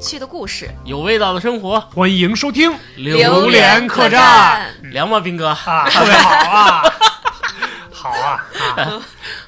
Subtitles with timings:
[0.00, 5.48] 趣的故事，有味道的生活，欢迎收听榴莲客栈凉吗，斌哥？
[5.48, 6.82] 啊，特别好啊，
[7.92, 8.44] 好啊
[8.76, 9.02] 啊！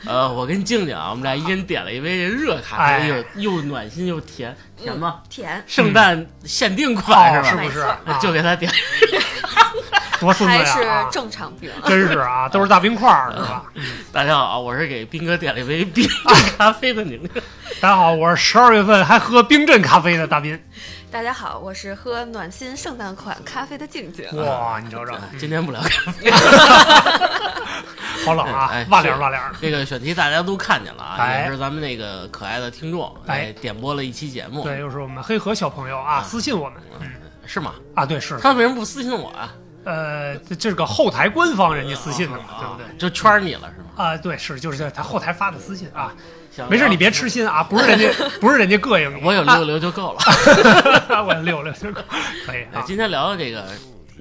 [0.04, 5.20] 呃，我跟静静啊，我们俩一人点了一杯热咖啡，哎又又暖心又甜，甜吗？
[5.30, 7.62] 甜，圣诞限定款哦，是吧？
[7.62, 7.70] 是不
[8.12, 8.18] 是？
[8.20, 8.70] 就给他点，
[10.22, 11.08] 多孙还是子呀啊！
[11.10, 11.68] 正常病。
[11.84, 13.64] 真是啊， 都是大冰块儿是吧？
[14.12, 17.28] 大家好啊，我是给斌哥点了一杯 冰镇咖啡的宁宁。
[17.80, 20.56] 大家好，我是十二月份还喝冰镇咖啡的大斌。
[21.10, 24.24] 大家好，我是喝暖心圣诞款咖啡的静静。
[24.46, 26.30] 哇，你瞅瞅，今天不聊咖啡，
[28.24, 29.58] 好冷啊哎，哇凉哇凉的。
[29.60, 37.08] 这个选题大家都看见了啊，哎也是咱们那个可爱的听众哎哎点播了一期节目，对，又是我们黑河小朋友啊，私信我们，嗯
[37.44, 37.74] 是吗？
[37.96, 39.52] 啊，对，是，他为什么不私信我啊？
[39.84, 42.98] 呃，这这个后台官方人家私信的嘛，对不对？
[42.98, 43.86] 就圈你了是吗？
[43.96, 46.12] 啊，对，是，就是他后台发的私信啊，
[46.68, 48.08] 没事，你别痴心啊，不是人家，
[48.40, 50.18] 不是人家膈应你，我有六六就够了。
[51.08, 52.00] 啊， 我有六六就够
[52.46, 53.64] 可以今天聊聊这个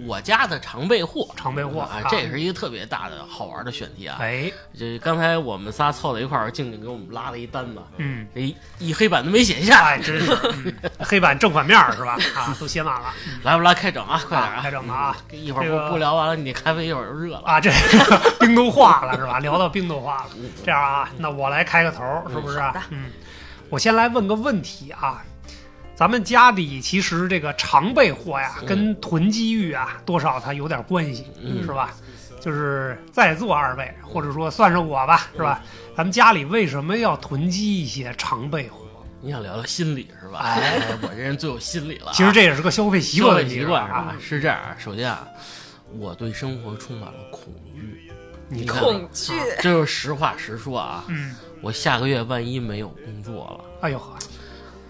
[0.05, 1.27] 我家的常备货。
[1.35, 4.17] 常备货啊，这也是一个特别大的好玩的选题啊！
[4.19, 10.31] 哎，这刚才我们仨凑在一块儿，静静给我们拉了一单子，嗯，这一一黑板都没写下，哎，真是，
[10.65, 12.17] 嗯黑板正反面儿是吧？
[12.35, 14.21] 啊，都写满了，来不来开整啊？
[14.27, 15.17] 快点啊开整了啊！
[15.31, 17.43] 一会儿不不聊完了，你咖啡一会儿就热了。
[17.45, 17.71] 啊，这
[18.39, 19.39] 冰都化了是吧？
[19.39, 20.29] 聊到冰都化了，
[20.63, 22.59] 这样啊，那我来开个头儿，是不是？
[22.89, 23.11] 嗯，
[23.69, 25.23] 我先来问个问题啊，
[26.01, 31.93] 咱们家里其实这个常备货呀，嗯跟囤积欲啊，多少它有点关系，嗯是吧？
[32.41, 35.61] 就是在座二位，或者说算上我吧，是吧？
[35.95, 38.77] 咱们家里为什么要囤积一些常备货？
[39.21, 40.39] 你想聊聊心理是吧？
[40.39, 42.13] 哎 我这人最有心理了啊。
[42.15, 44.15] 其实这也是个消费习惯消费问题，习惯是吧啊？？
[44.19, 45.27] 是这样，首先啊，
[45.99, 48.11] 我对生活充满了恐惧，
[48.49, 51.05] 你看，恐惧，这就是实话实说啊。
[51.09, 54.17] 嗯，我下个月万一没有工作了，哎呦呵，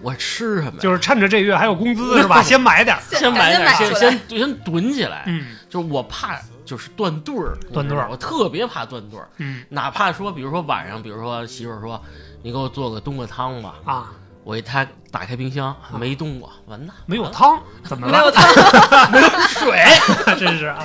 [0.01, 0.79] 我吃什么呀？
[0.79, 2.41] 就是趁着这月还有工资是吧？
[2.43, 5.23] 先买点，先买点儿， 先先先囤起来。
[5.27, 9.27] 嗯就是我怕就是断顿儿，断顿儿我特别怕断顿儿。
[9.37, 12.01] 嗯哪怕说，比如说晚上，比如说媳妇儿说
[12.43, 14.11] 你给我做个冬瓜汤吧，啊，
[14.43, 18.11] 我一开打开冰箱没冬瓜，完蛋，没有汤怎么了？
[18.11, 18.45] 没有汤，
[19.11, 19.85] 没有水，
[20.37, 20.83] 真是啊，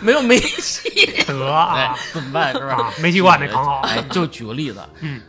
[0.00, 2.52] 没有煤气，得哎啊，怎么办？
[2.52, 2.92] 是吧啊？
[3.00, 5.20] 煤气罐得扛好哎，就举个例子，嗯，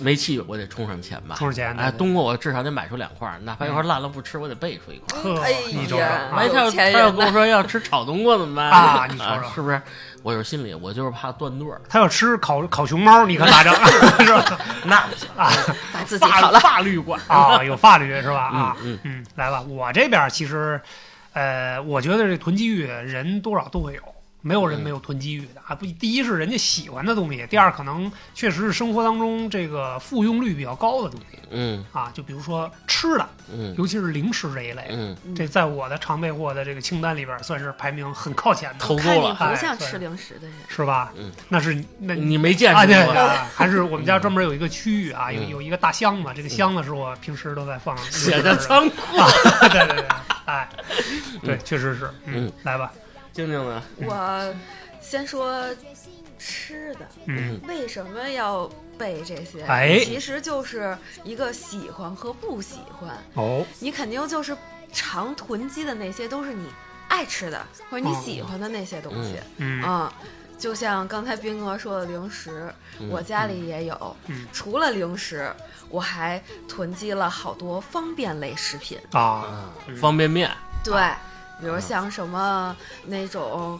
[0.00, 9.80] 煤气我得充上钱吧，充上钱哎，冬瓜我至少得买出两块，哪怕一块烂了不吃，我得备出一块哎，你瞅瞅呀啊万一他要有钱他要跟我说要吃炒冬瓜怎么办 啊你瞅瞅是不是？
[10.24, 13.72] 我有心里，我就是怕断顿儿，他要吃烤烤熊猫，你可咋整？
[14.26, 14.58] 是吧？
[14.84, 15.48] 那不行啊
[15.94, 16.58] 把自己法烤了。
[16.58, 18.48] 法律管啊，有法律是吧？
[18.48, 20.80] 啊，嗯嗯，来吧，我这边其实，
[21.32, 24.02] 呃，我觉得这囤积欲人多少都会有。
[24.40, 25.74] 没有人嗯没有囤积欲的啊！
[25.74, 31.38] 不，第一是人家喜欢的东西，第二可能确实是生活当中这个复用率比较高的东西。
[31.50, 31.84] 嗯。
[31.92, 33.74] 啊，就比如说吃的，嗯。
[33.76, 41.12] 尤其是零食这一类，嗯，这在我的常备货的这个清单里边算是排名很靠前的，偷看你够了，不像吃零食的人，是吧？
[41.16, 43.12] 嗯，那是那你没见识过。
[43.12, 45.48] 啊，还是 我们家专门有一个区域啊，有嗯。
[45.48, 47.96] 有一个大箱子，这个箱子是我平时都在放。
[48.10, 49.28] 写着着仓库， 啊，
[49.68, 50.06] 对对对，
[50.44, 50.68] 哎，
[51.42, 52.92] 对，确实是，嗯嗯，来吧，
[53.38, 53.80] 静静呢？
[53.98, 54.54] 我
[55.00, 55.64] 先说
[56.40, 58.68] 吃的，嗯，为什么要
[58.98, 59.62] 备这些？
[59.62, 63.16] 哎其实就是一个喜欢和不喜欢。
[63.34, 64.56] 哦，你肯定就是
[64.92, 66.68] 常囤积的那些，都是你
[67.06, 69.36] 爱吃的或者你喜欢的那些东西。
[69.58, 70.12] 嗯嗯，
[70.58, 74.16] 就像刚才斌哥说的零食，嗯我家里也有。
[74.26, 75.48] 嗯除了零食，
[75.90, 78.98] 我还囤积了好多方便类食品。
[79.12, 80.50] 啊，啊，方便面
[80.84, 80.94] 对，
[81.60, 82.74] 比如像什么
[83.06, 83.78] 那种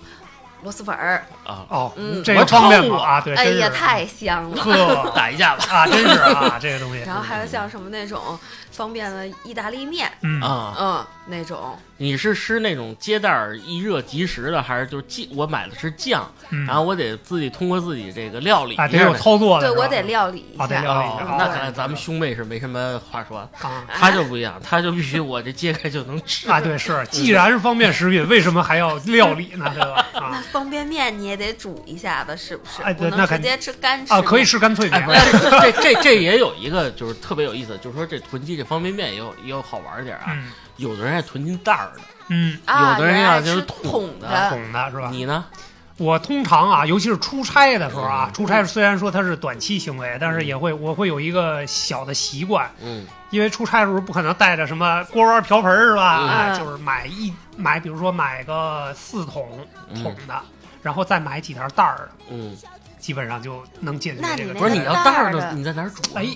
[0.63, 2.99] 螺蛳粉儿，啊，哦嗯，这个方便吗？
[3.01, 4.57] 啊，对，哎呀，太香了。
[4.63, 5.65] 呵打一架吧。
[5.71, 8.39] 啊，真是啊，这个东西，然后还有像什么那种
[8.73, 10.41] 方便的意大利面，嗯。
[10.41, 10.75] 啊！
[10.79, 15.27] 嗯，那种你是吃那种接袋儿一热即食的，还是就是酱？
[15.37, 19.15] 我买的是酱，嗯，然后我得自己通过自己这个料理啊，得有。
[19.15, 23.85] 操作的，是吧对我得料理一啊得料理一下，那看来咱们兄妹是没什么话说，啊。
[23.89, 29.69] 他就不一样，他就必须我这揭开就能吃啊，对，是，既然是方便食品，为什么还要料理呢？
[29.75, 30.07] 对吧？
[30.15, 32.81] 那啊方便面你也得煮一下子，是不是？
[32.83, 35.21] 哎对不那肯能直接吃干吃啊，可以吃干脆 哎，面
[35.61, 40.27] 这这这也有一个就是特别有意思，就是说这囤积这方便面也有也有好玩儿点儿啊。
[40.31, 45.09] 嗯有的人爱囤金袋儿的，嗯，啊，有的人爱要就是桶的桶的，是吧？
[45.13, 45.45] 你呢？
[45.99, 56.21] 我通常啊，尤其是出差的时候啊，嗯出差虽然说它是短期行为，但是也会我会有一个小的习惯，嗯因为出差的时候不可能带着什么锅碗瓢盆儿是吧？
[56.21, 59.49] 嗯哎，就是买一买，比如说买个四桶
[60.01, 60.41] 桶的，
[60.83, 62.57] 然后再买几条袋儿的，嗯，
[63.01, 64.53] 基本上就能解决这个。
[64.53, 66.23] 那不是你要袋袋儿儿的的，你在哪儿煮啊？
[66.23, 66.29] 哎，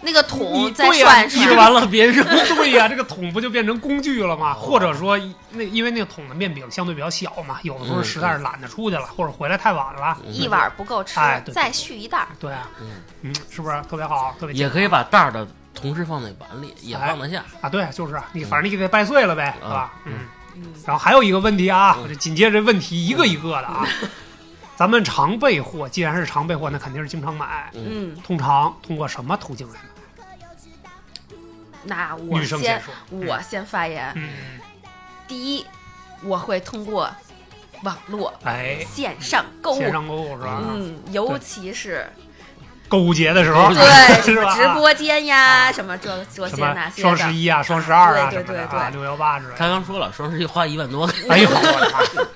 [0.00, 2.24] 那个桶对呀涮涮你这，完了别扔。
[2.56, 4.54] 对呀、这个桶不就变成工具了吗？
[4.54, 5.18] 或者说，
[5.50, 12.28] 那因为那个桶的面饼相对比较小嘛，有的时候嗯实在是懒得出去了，或者回来太晚了，一碗不够吃哎，对再续一袋儿。
[12.38, 12.88] 对啊，嗯
[13.22, 14.34] 嗯，是不是特别好？
[14.38, 17.44] 特别也可以把袋儿的同时放在碗里，也放得下。
[17.60, 19.92] 啊，对，就是啊你反正你给它掰碎了呗，是吧？
[20.04, 20.12] 嗯
[20.84, 23.86] 然后还有一个问题啊，嗯我这紧接着问题一个一个的啊。
[24.78, 27.68] 咱们常备货，既然是常备货，那肯定是经常买。
[27.74, 30.24] 嗯，嗯，通常通过什么途径来买？
[31.82, 32.82] 那我先先。
[33.10, 34.12] 我先发言。
[34.14, 34.28] 嗯，
[35.26, 35.66] 第一，
[36.22, 37.10] 我会通过
[37.82, 40.62] 网络哎，线上购物线，上购物是吧？
[40.70, 42.06] 嗯，尤其是
[42.88, 43.82] 购物节的时候，对
[44.22, 49.58] 什是直播间呀，啊什么这这些那些双十，一啊、双十二啊对对对啊，六幺八之类的。
[49.58, 51.98] 他刚说了，双十一花一万多，哎呦，我的妈！
[51.98, 52.28] 哎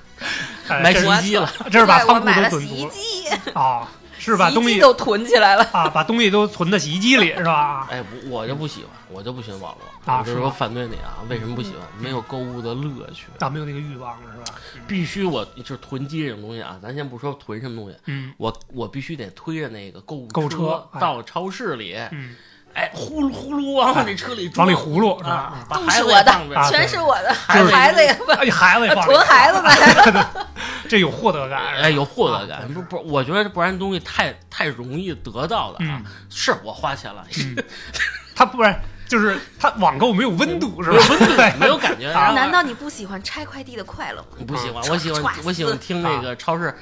[0.69, 1.49] 买洗衣机了。
[1.71, 3.87] 这是把仓库都买了洗衣囤足了机，啊，
[4.17, 5.63] 是把东西都囤起来了。
[5.71, 7.87] 啊，把东西都存在洗衣机里是吧？
[7.91, 11.23] 哎，我我就不喜欢，我就不喜欢网络啊是吗我是说反对你啊！
[11.29, 11.79] 为什么不喜欢？
[11.99, 13.27] 没有购物的乐趣。
[13.39, 14.57] 啊，没有那个欲望了是吧？
[14.87, 22.35] 必须我就是囤积这种东西啊，咱先不说囤什么东西，嗯我我必须得推着那个购物购物车哎到超市里，嗯，
[22.73, 25.53] 哎，呼噜呼噜往我那车里装往里葫芦是吧？
[25.69, 26.31] 啊，都是我的
[26.69, 30.25] 全是我的，就是孩子也不哎，孩子也放 囤孩子呗。
[30.89, 37.55] 这有获得感，哎，有获得啊感，不不，我觉得不然东西太太容易得到的啊嗯，是我花钱了，嗯，
[38.35, 40.97] 他不然就是他网购没有温度是吧？
[41.09, 44.27] 温度没有感觉，难道你不喜欢拆快递的快乐吗？
[44.47, 46.75] 不喜欢，嗯我喜欢我喜欢听那个超市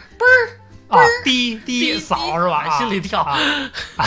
[0.91, 2.65] 啊， 滴滴滴扫是吧？
[2.67, 3.37] 啊心里跳啊，
[3.97, 4.05] 啊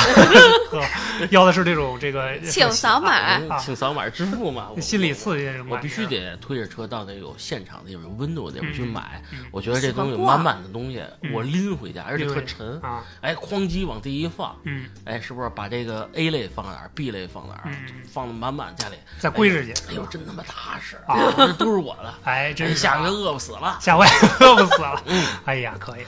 [0.71, 0.83] 呵
[1.31, 9.39] 要的是这种这个 请扫码嗯请扫码支付嘛，我心理刺激我必须得推着车到那有现场的有温度的地方去买嗯。
[9.51, 12.81] 我觉得这东西满满的东西，嗯我拎回家，而且特沉。
[12.83, 17.75] 啊，哎，哐叽往地一放，嗯，哎，是不是把这个 A 类放哪儿，B 类放哪儿嗯，
[18.13, 18.97] 放的满满家里？
[19.19, 22.15] 再归置去，哎呦，真他妈踏实啊这都是我的。
[22.25, 23.79] 哎，真是下回饿不死了。
[23.81, 24.05] 下回
[24.41, 26.03] 饿不死了，嗯，哎呀，可以，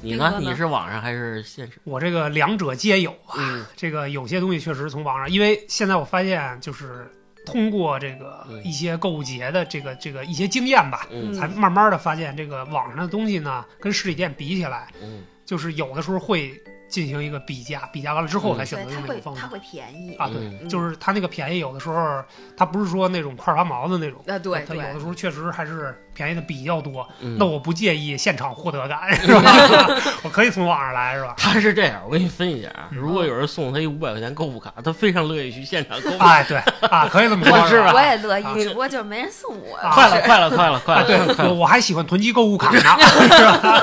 [0.00, 0.38] 你呢？
[0.40, 1.78] 你是网上还是现实？
[1.84, 3.34] 我这个两者皆有吧。
[3.36, 7.06] 嗯这个有些东西确实从网上，因为现在我发现就是
[7.46, 16.52] 通过这个嗯一些购物节的这个这个一些经验吧，嗯才慢慢的发现这个网上的东西呢，跟实体店比起来，嗯就是有的时候会
[16.88, 19.42] 进行一个比价，比价完了之后嗯才选择对，它用那种方式。
[19.42, 20.14] 会它会便宜。
[20.16, 22.22] 啊，对，嗯就是它那个便宜，有的时候
[22.56, 27.06] 它不是说那种块儿八毛的那种，啊，对它有的，时候确实还是便宜的比较多。
[27.20, 29.86] 嗯那我不介意现场获得感， 是吧？
[30.22, 31.34] 我可以从网上来，是吧？
[31.38, 32.88] 他是这样，我给你分析一下啊。
[32.90, 36.18] 嗯如果有人送他一五百块钱购物卡，他非常乐意去现场购物。
[36.18, 39.76] 哎，对啊，可以这么说， 是吧我也乐啊意，只不过就是没人送我。
[39.76, 41.06] 啊快了，快了，快了，快啊，了！
[41.06, 43.82] 对，我我还喜欢囤积购物卡呢，是吧？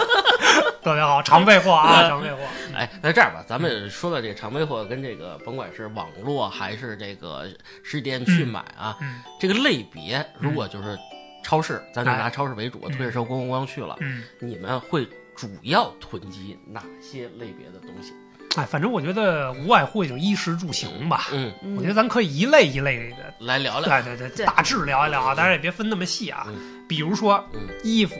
[0.81, 2.37] 特别好，常备货啊，常备货。
[2.75, 7.45] 哎，那这样吧，咱们说到这个常备货跟这个，甭管是网络还是这个
[7.83, 10.97] 实体店去买啊，嗯这个类别，如果就是
[11.43, 18.13] 超市，咱就哎拿超市为主，推着车咣咣咣去了，嗯，你们会主要囤积哪些类别的东西？
[18.57, 21.27] 哎，反正我觉得无外乎也就衣食住行吧。
[21.31, 24.01] 嗯，嗯我觉得咱可以一类一类的，来聊聊。
[24.01, 26.47] 对对对，大致聊一聊啊，当然也别分那么细啊。
[26.87, 28.15] 比如说嗯衣服、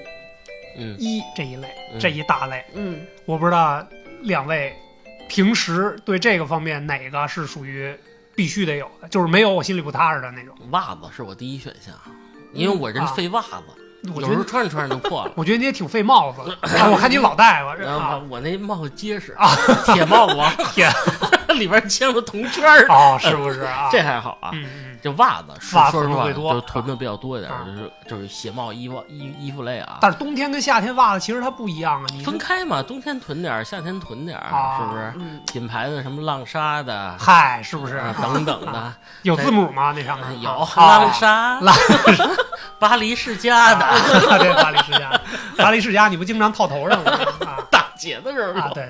[0.78, 3.85] 嗯衣这一类，嗯这一大类，嗯，我不知道
[4.21, 4.73] 两位
[5.28, 7.94] 平时对这个方面哪个是属于
[8.35, 10.56] 必须得有的，就是没有我心里不踏实的那种。
[10.69, 11.95] 袜子是我第一选项，
[12.54, 13.79] 因为我人废袜子，
[14.16, 15.32] 我觉得，穿着穿着就破了。
[15.36, 16.40] 我觉得你也挺费帽子
[16.92, 19.50] 我看你老戴吧，然后啊，我那帽子结实啊，
[19.86, 20.90] 铁帽王铁，
[21.56, 23.90] 里边镶了铜圈儿是不是啊？
[23.92, 24.50] 这还好啊。
[24.54, 35.14] 嗯嗯这袜子是袜子说实话，最多就囤的比较多一点啊，就是就是鞋帽、衣服、衣衣服类啊，但是冬天跟夏天袜子其实它不一样啊，你分开嘛，冬天囤点儿，夏天囤点是不是？
[35.16, 39.94] 嗯，品牌的什么浪莎的，嗨，是不是啊等等的啊，有字母吗？
[39.96, 41.74] 那上面有啊浪莎、浪
[42.80, 45.21] 巴黎世家的，啊， 对，巴黎世家，
[45.57, 47.12] 巴黎世家，你不经常套头上吗？
[47.45, 47.66] 啊。
[47.71, 48.90] 大姐的时候啊，对，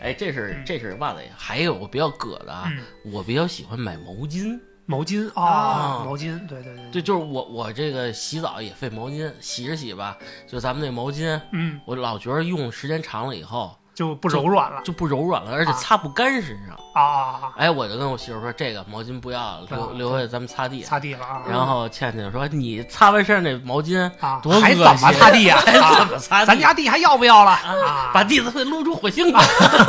[0.00, 0.64] 哎，这是嗯。
[0.64, 2.78] 这是袜子，还有我比较葛的啊，嗯，
[3.12, 4.58] 我比较喜欢买毛巾。
[4.86, 5.28] 毛巾？
[5.34, 16.74] 啊啊，毛巾，对对对，对，就是我我这个洗澡也费毛巾，洗着洗吧，就咱们那毛巾，嗯，我老觉得用时间长了以后就不柔软了就不柔软了，而且啊擦不干身上。
[16.94, 20.82] 啊啊啊，哎，我就跟我媳妇说，这个毛巾不要了，留啊留下咱们擦地。
[20.82, 25.56] 擦地了啊，然后倩倩说：“你擦完身上那毛巾啊，多恶还怎么擦地呀？
[25.64, 26.46] 还怎啊么擦地？
[26.46, 28.10] 咱家地还要不要了啊？
[28.12, 29.38] 把地子会撸出火星子，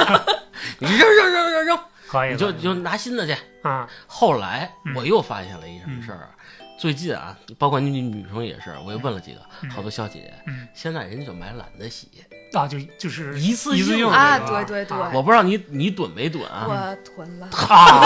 [0.80, 3.36] 你扔扔扔扔扔，可以，就你就拿新的去。
[3.64, 6.30] 啊，后来嗯我又发现了一什么事儿啊，
[6.78, 12.10] 最近啊，包括女女生也是，我也问了几个，嗯好多小姐姐，嗯现在人家就买懒得洗，
[12.54, 16.66] 啊，就就是一次性一次用啊对对对啊我不知道你你囤没囤啊？
[16.68, 18.04] 我囤了，啊，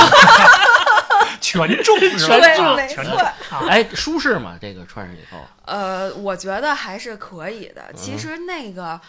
[1.42, 2.38] 全中是吧？
[2.38, 3.34] 对啊没错全中啊，
[3.68, 4.58] 哎，舒适吗？
[4.62, 7.84] 这个穿上以后，呃，我觉得还是可以的。
[7.96, 9.00] 其嗯实那个，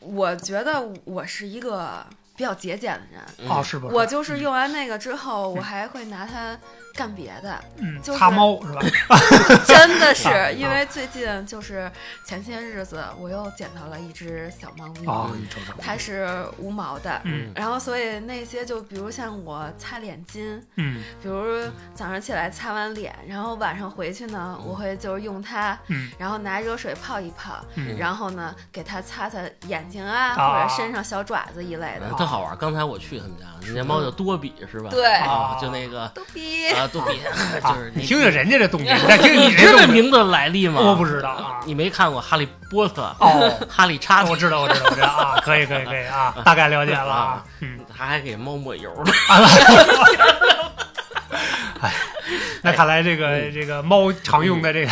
[0.00, 2.04] 我觉得我是一个
[2.36, 3.88] 比较节俭的人，嗯哦，是吧？
[3.92, 6.58] 我就是用完那个之后，我还会拿它
[6.98, 8.80] 干别的，嗯，就是擦猫是吧？
[9.64, 11.88] 真的啊是因为最近就是
[12.24, 17.20] 前些日子我又捡到了一只小猫咪，哦，你瞅瞅，它是无毛的。
[17.24, 21.44] 嗯然后，所以那些就比如像我擦脸巾，嗯比如
[21.94, 29.38] 早上起来擦完脸，然后晚上回去呢，我会就是用它，嗯然后拿热水泡一泡，嗯然后呢给它擦擦
[29.68, 32.08] 眼睛啊，啊或者身上小爪子一类的。
[32.18, 32.56] 特好玩。
[32.58, 34.90] 刚才我去他们家，那家猫叫多比是吧？
[34.90, 37.00] 对啊，就那个多比，啊， 就
[37.74, 40.80] 是你听听人家这动静，你再听听你 这名字的来历吗？
[40.80, 41.60] 我不知道啊。
[41.64, 49.12] 你没看过《哈利波特》哦，哈利叉子我知道，我知道，我知道啊，可以，可以，可以啊，大概了解了啊，嗯，他还给猫抹油呢。
[52.62, 54.90] 那看来这个这个猫常用的这个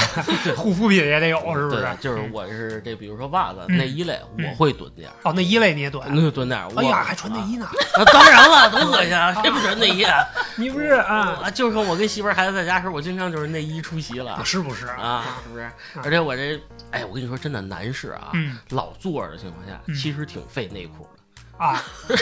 [0.57, 6.05] 护肤品也得有，是不是？，就是嗯我是这，比如说袜子、嗯内衣类，嗯我会囤点儿，哦，内衣类你也囤。
[6.15, 7.67] 那就囤点哎呀，还穿内衣呢？
[7.95, 9.35] 啊当然了，多恶心啊！
[9.43, 10.25] 谁不穿内衣啊？
[10.57, 11.41] 你不是啊？
[11.45, 15.71] 啊，就是说我跟媳妇儿孩子在家时候，我经常就是内衣出席了是不是啊，是不是？
[16.03, 16.59] 而且我这，
[16.91, 21.65] 哎，我跟你说，真的男士啊，嗯老坐着的情况下，嗯其实挺费内裤的。
[21.65, 21.83] 啊，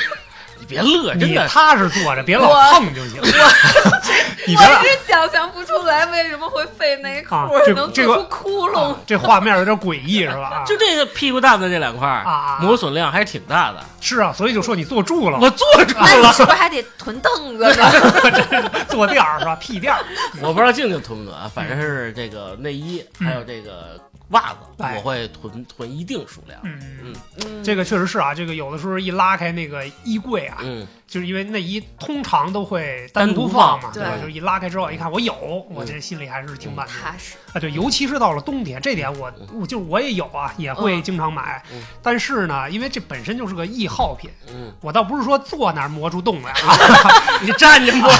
[0.58, 1.46] 你别乐，真你的。
[1.48, 3.20] 踏实坐着，别老我碰就行。
[4.46, 7.34] 你我别是想象不出来为什么会费内裤，
[7.74, 8.92] 能出窟窿。
[8.92, 10.62] 啊这画面有点诡异，是吧？
[10.62, 13.82] 啊就这个屁股蛋子这两块儿啊磨损量还是挺大的。
[14.00, 18.70] 是啊，所以就说你坐住了，我坐住那你了，是不是还得囤凳子呢？
[18.88, 19.56] 坐垫儿是吧？
[19.56, 20.00] 屁垫儿。
[20.42, 23.98] 我不知道静静囤不囤啊，反正是这个内衣嗯还有这个
[24.30, 26.60] 袜子，哎我会囤囤一定数量。
[26.64, 26.80] 嗯。
[27.02, 27.14] 嗯，
[27.44, 34.16] 嗯，这个确实是啊，这个有的时候一拉开那个衣柜啊，嗯，就是因为内衣通常都会单独独放放嘛，对吧？
[34.20, 35.32] 就是一拉开之后一看我有，
[35.70, 37.36] 我这心里还是挺满足踏实。
[37.52, 37.60] 啊。
[37.60, 41.80] 对，尤其是到了冬天，这点我我就是我也有啊，也会嗯经常买嗯。
[42.02, 46.74] 但是呢，因为这本身就是个易耗品，嗯，我倒不是说坐那儿磨出洞来啊，
[47.40, 48.10] 你站着磨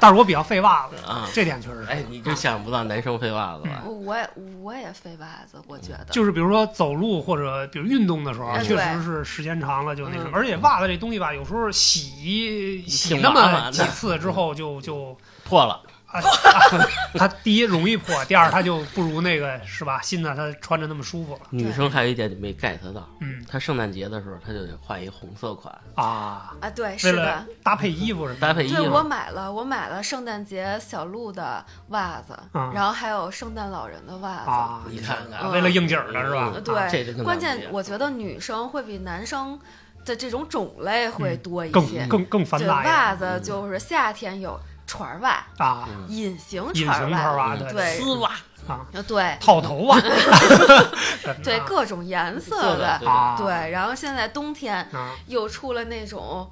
[0.00, 1.28] 但是我比较费袜子，啊。
[1.34, 1.90] 这点确实是。
[1.90, 3.82] 哎，你就想不到男生费袜子吧？
[3.84, 4.30] 我也
[4.62, 20.00] 我也费袜子，我觉得就是比如说走路或者比如运动的时候，哎确实是时间长了就那什么，嗯而且袜子这东西吧，有时候洗洗洗那么几次之后就就 破了，啊， 啊它第一容易破，第二它就不如那个是吧？
[20.00, 21.40] 新的它穿着那么舒服了。
[21.50, 27.46] 女生还有一点你没 get 到，嗯她圣诞节的时候，她就得换一红色款，啊，啊，对，为是的了。
[27.64, 28.40] 搭配衣服是吧？
[28.48, 29.02] 搭配衣对，我。
[29.02, 34.50] 买了，我买了圣诞节小鹿的袜子，嗯然后还有圣诞老人的袜子。
[34.50, 36.52] 啊，你看看啊为了应景儿的是吧？
[36.54, 39.58] 嗯对这关键我觉得女生会比男生
[40.04, 42.06] 的这种种类会多一更些。
[42.06, 48.30] 更更繁对，杂袜子就是夏天有船袜、啊，嗯隐形船船袜，嗯对对丝袜，
[48.66, 49.98] 啊，呃对套头袜
[51.44, 53.70] 对，啊各种颜色色的的，对。
[53.70, 56.50] 然后现在冬天啊，又出了那种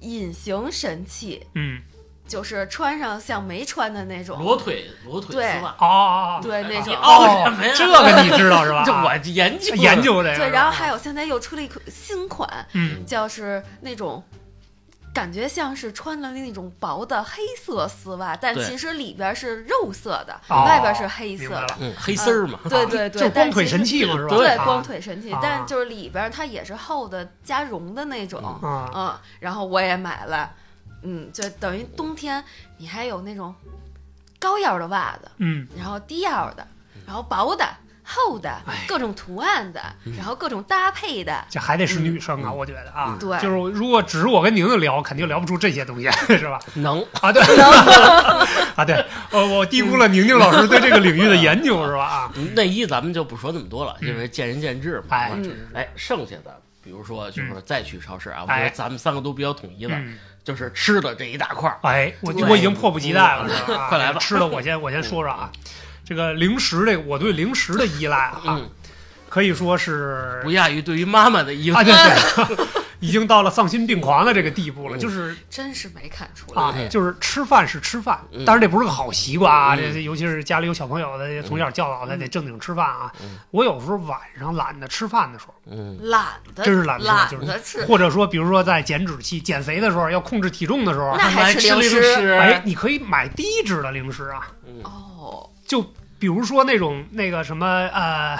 [0.00, 1.80] 隐形神器，嗯，
[2.28, 5.74] 就是穿上像没穿的那种，裸腿裸腿丝袜。
[5.80, 6.94] 哦，对那种。
[6.94, 8.82] 哦什么呀这个你知道是吧？
[8.86, 14.22] 这啊我研究 研究这个，对，然后还有现在又出了一款新款，嗯就是那种
[15.14, 24.36] 感觉像是穿了那种薄的黑色丝袜，但其实里边是肉色的，哦外边是黑色的黑丝儿嘛，对 对对，就是光腿神器嘛是吧？
[24.36, 30.52] 对，啊光腿神器，啊但就是里边它也是厚的加绒的那种，啊，嗯，然后我也买了，
[31.02, 32.42] 嗯，就等于冬天
[32.76, 33.54] 你还有那种
[34.38, 36.66] 高腰的袜子，嗯，然后低腰的，
[37.06, 37.66] 然后薄的、
[38.04, 39.80] 厚的哎，各种图案的，
[40.16, 42.56] 然后各种搭配的，这还得是女生啊，嗯。
[42.56, 43.38] 我觉得啊，对。
[43.40, 46.58] 就是如果只是我跟宁宁聊，肯定聊不出这些东西， 是吧？
[46.74, 47.04] 能。
[47.20, 47.70] 啊，对，能
[48.76, 52.04] 啊对，呃，我低估了宁宁老师对这个领域的研究，是吧？
[52.04, 55.16] 啊，内衣咱们就不说那么多了，因为见仁见智嘛。
[55.74, 60.16] 哎，剩下的，比如说就是说再去超市啊，我觉哎得咱们三个都比较统一了，嗯，
[60.48, 61.76] 就是吃的这一大块儿。
[61.82, 63.46] 哎，我我已经迫不及待了，
[63.90, 64.18] 快来吧。
[64.18, 65.52] 吃的我先我先说说啊，
[66.06, 68.70] 这个零食这个我对零食的依赖啊，嗯，
[69.28, 71.84] 可以说是不亚于对于妈妈的依啊，赖。
[71.84, 72.66] 对对，
[73.00, 74.98] 已经到了丧心病狂的这个地步了，嗯。
[74.98, 78.44] 就是真是没看出啊来。，就是吃饭是吃饭，嗯。
[78.44, 79.78] 当然这不是个好习惯啊，嗯。
[79.78, 83.12] 这这尤其是家里有小朋友的，从小教导他得正经吃饭啊。
[83.22, 83.38] 嗯。
[83.50, 92.32] 我有时候晚上懒得吃饭的时候，嗯，懒得，真是懒得吃懒就是得吃，或者说比如说在减脂期减肥的时候，要控制体重的时候，那还吃吃零零食。
[92.32, 94.80] 哎，你可以买低脂的零食啊，嗯。
[94.82, 95.82] 哦，就
[96.18, 98.38] 比如说那种那个什么呃，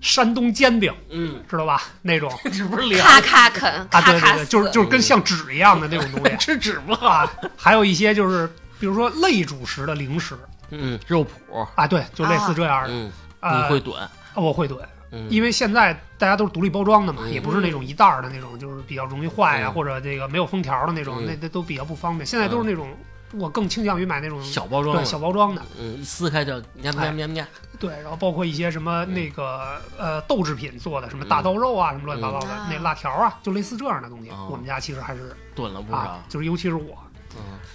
[0.00, 1.82] 山东煎饼，嗯，知道吧？
[2.02, 2.30] 那种。
[2.52, 6.36] 这不是凉咔咔啃，啊，咔咔对对对，就是就是跟像纸一样的那种东西。
[6.40, 7.08] 吃纸不好。
[7.08, 7.32] 啊。
[7.56, 8.46] 还有一些就是
[8.78, 10.34] 比如说类主食的零食
[10.70, 12.88] 嗯，肉脯，啊，对，就类似这样的。
[12.90, 14.80] 嗯，呃你会炖，我会炖，
[15.10, 17.32] 嗯，因为现在大家都是独立包装的嘛，嗯。
[17.32, 19.72] 也不是那种一袋儿的那种，就是比较容易坏呀、嗯。
[19.72, 21.26] 或者这个没有封条的那种，嗯。
[21.26, 22.24] 那那都比较不方便。
[22.24, 22.88] 现在都是那种，
[23.32, 27.44] 我更倾向于买那种小包装对，小包装的，嗯，一撕开就喵喵喵喵，
[27.78, 37.09] 对，然后包括一些什么那个呃豆制品做的，什么大豆肉啊，什么乱七八糟的嗯，那辣条啊，就类似这样的东西哦，我们家其实还是炖了不啊少，，就是尤其是我，嗯，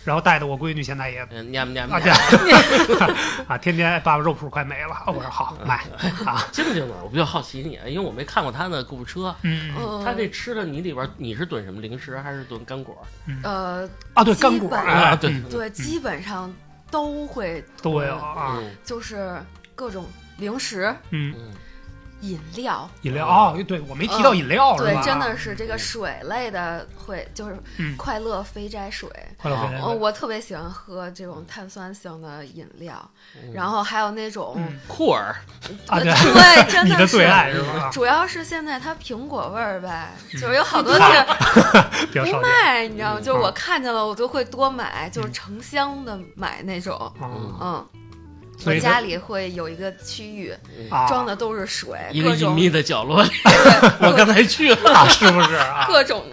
[0.04, 1.26] 然后带的我闺女现在也。
[1.32, 3.04] 念念念啊，喵对，
[3.48, 5.84] 啊，天天爸爸肉铺快没了，哦我说好买。
[6.26, 12.96] 啊， 静静呢，我比较好奇你，因为我没看过他的购物车，嗯嗯，他这吃的你里边你是炖什么零食还是炖干果？
[13.44, 15.44] 呃啊，对，基干果啊对嗯。
[15.50, 16.54] 对，基本上
[16.92, 18.72] 都会都会囤有啊，嗯。
[18.84, 19.42] 就是
[19.74, 20.06] 各种
[20.38, 21.52] 零食、嗯，嗯
[22.22, 22.90] 饮料。
[23.04, 27.96] 饮料哦，对我没提到饮料对真的是这个水类的会，就是嗯。
[27.98, 29.10] 快乐肥宅水。
[29.38, 32.94] 快乐肥我特别喜欢喝这种碳酸性的饮料，
[33.36, 33.52] 嗯。
[33.54, 34.80] 然后还有那种，嗯。
[34.88, 35.36] 库尔，
[35.88, 36.94] 啊，对，对， 真是。
[36.94, 37.90] 你的最爱是吧？
[37.92, 40.40] 主要是现在它苹果味儿呗，嗯。
[40.42, 40.94] 就是有好多
[42.12, 42.42] 店不。
[42.42, 43.20] 卖，你知道吗？
[43.20, 47.12] 嗯就是我看见了，我就会多买，就是成箱的买那种。
[47.22, 47.86] 嗯
[48.66, 50.54] 我家里会有一个区域
[50.90, 53.30] 啊，装的都是水，一个各种隐秘的角落里，
[54.02, 55.86] 我刚才去了，啊，是不是啊？
[55.88, 56.24] 各种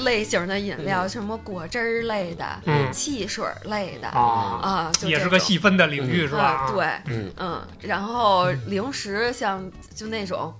[0.00, 6.42] 类型的饮料，什么果汁儿类的、嗯汽水类的啊，也是个细分的领域嗯是吧？
[6.44, 9.62] 啊，对，嗯嗯，然后零食像
[9.94, 10.52] 就那种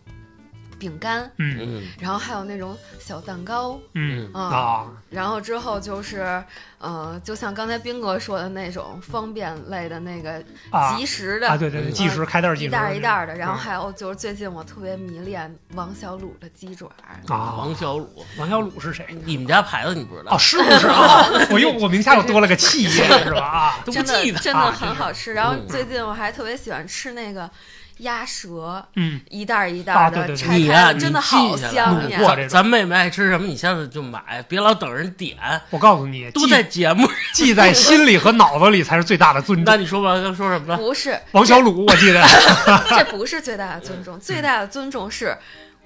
[0.78, 1.58] 饼干，嗯。
[1.60, 1.82] 嗯。
[2.00, 4.30] 然后还有那种小蛋糕，嗯。
[4.34, 4.42] 嗯。
[4.50, 6.42] 啊，然后之后就是，
[6.78, 10.96] 呃，就像刚才斌哥说的那种方便类的那个啊。
[10.96, 11.92] 即食的，啊，对对对，嗯。
[11.92, 13.34] 计时开袋即时一袋儿一袋儿的。
[13.34, 16.86] 然后嗯还有就是最近我特别迷恋王小卤的鸡爪，
[17.28, 18.06] 啊，王小卤，
[18.38, 19.06] 王小卤是谁？
[19.24, 20.34] 你们家牌子你不知道。
[20.34, 20.38] 哦，？
[20.38, 20.86] 是不是？
[20.88, 21.24] 啊？
[21.50, 23.40] 我又我名下又多了个企业是吧？
[23.44, 24.38] 啊，都不真的记得。
[24.38, 25.32] 真的啊很好吃。
[25.34, 25.66] 然后嗯。
[25.68, 27.50] 最近我还特别喜欢吃那个
[27.98, 32.18] 鸭舌，嗯，一袋儿一袋儿的啊对对对拆，开，你真的好香呀！
[32.18, 35.36] 卤过这咱妹妹爱吃什么，你下次就买，别老等人点，
[35.70, 37.08] 我告诉你，都记在节目。
[37.32, 39.64] 记在心里和脑子里才是最大的尊重。
[39.72, 40.76] 那你说吧，刚说什么了？
[40.76, 42.24] 不是，王小鲁，我记得
[42.88, 45.36] 这不是最大的尊重，最大的尊重是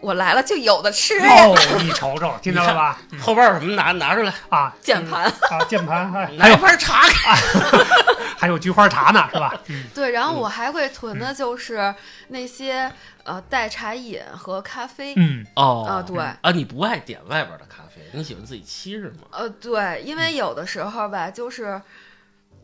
[0.00, 1.28] 我来了就有的吃呀。
[1.46, 2.98] 哦，你瞅瞅， 听到了吧？
[3.20, 7.36] 后边有什么拿拿出来，啊，键盘啊，键盘，还还拿一有盘茶开。
[8.38, 9.52] 还有菊花茶呢，是吧？
[9.66, 11.92] 嗯对，然后我还会囤的就是
[12.28, 12.90] 那些
[13.24, 15.12] 呃代茶饮和咖啡。
[15.16, 19.24] 嗯哦啊对啊，你不爱点外边的咖啡，你喜欢自己沏是吗？
[19.32, 21.82] 呃，对，因为有的时候吧，就是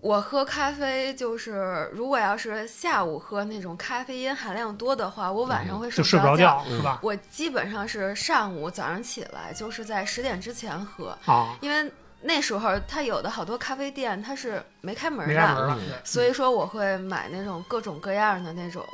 [0.05, 6.63] 我喝咖啡，就是如果要是下午喝那种咖啡因含量多的话，我晚上会就睡不着觉。
[6.63, 6.99] 觉是吧？
[7.03, 11.91] 我基本上是上午早上起来，就是在十点之前喝，啊，因为
[12.21, 18.85] 那时候它有的好多咖啡店它是没开门的，没开门了嗯，所以说我会买那种各种各样的那种，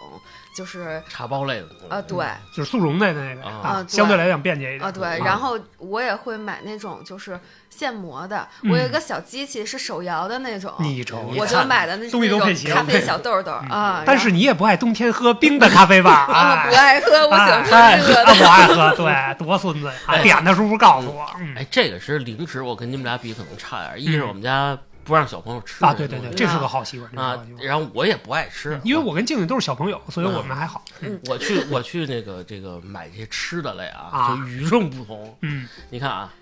[0.54, 1.66] 就是茶包类的。
[1.88, 2.24] 啊对。
[2.54, 14.02] 就是速溶的那个啊相对来讲便捷一点啊，对，然后我也会买那种就是现磨的，我有一个小机器是手摇的那种，你瞅你我就买的那东西都配齐咖啡小豆豆啊。
[14.06, 16.12] 但是你也不爱冬天喝冰的咖啡吧？
[16.12, 18.48] 啊，不哎，爱喝，我喜欢哎喝热的。
[18.48, 19.92] 爱喝，对，多孙子呀！
[20.06, 24.00] 啊点的时候告诉我，嗯哎，这个是零食，我跟你们俩比可能差点儿。
[24.00, 24.76] 一是我们家
[25.10, 27.44] 不让小朋友吃啊，对对对，这是个好习惯，啊。
[27.60, 30.82] 然后我也不爱吃，因为我跟静静都是小朋友，所以我们还好。
[31.28, 35.36] 我去我去那个这个买这些吃的来啊，啊就与众不同。
[35.42, 36.32] 嗯，你看啊，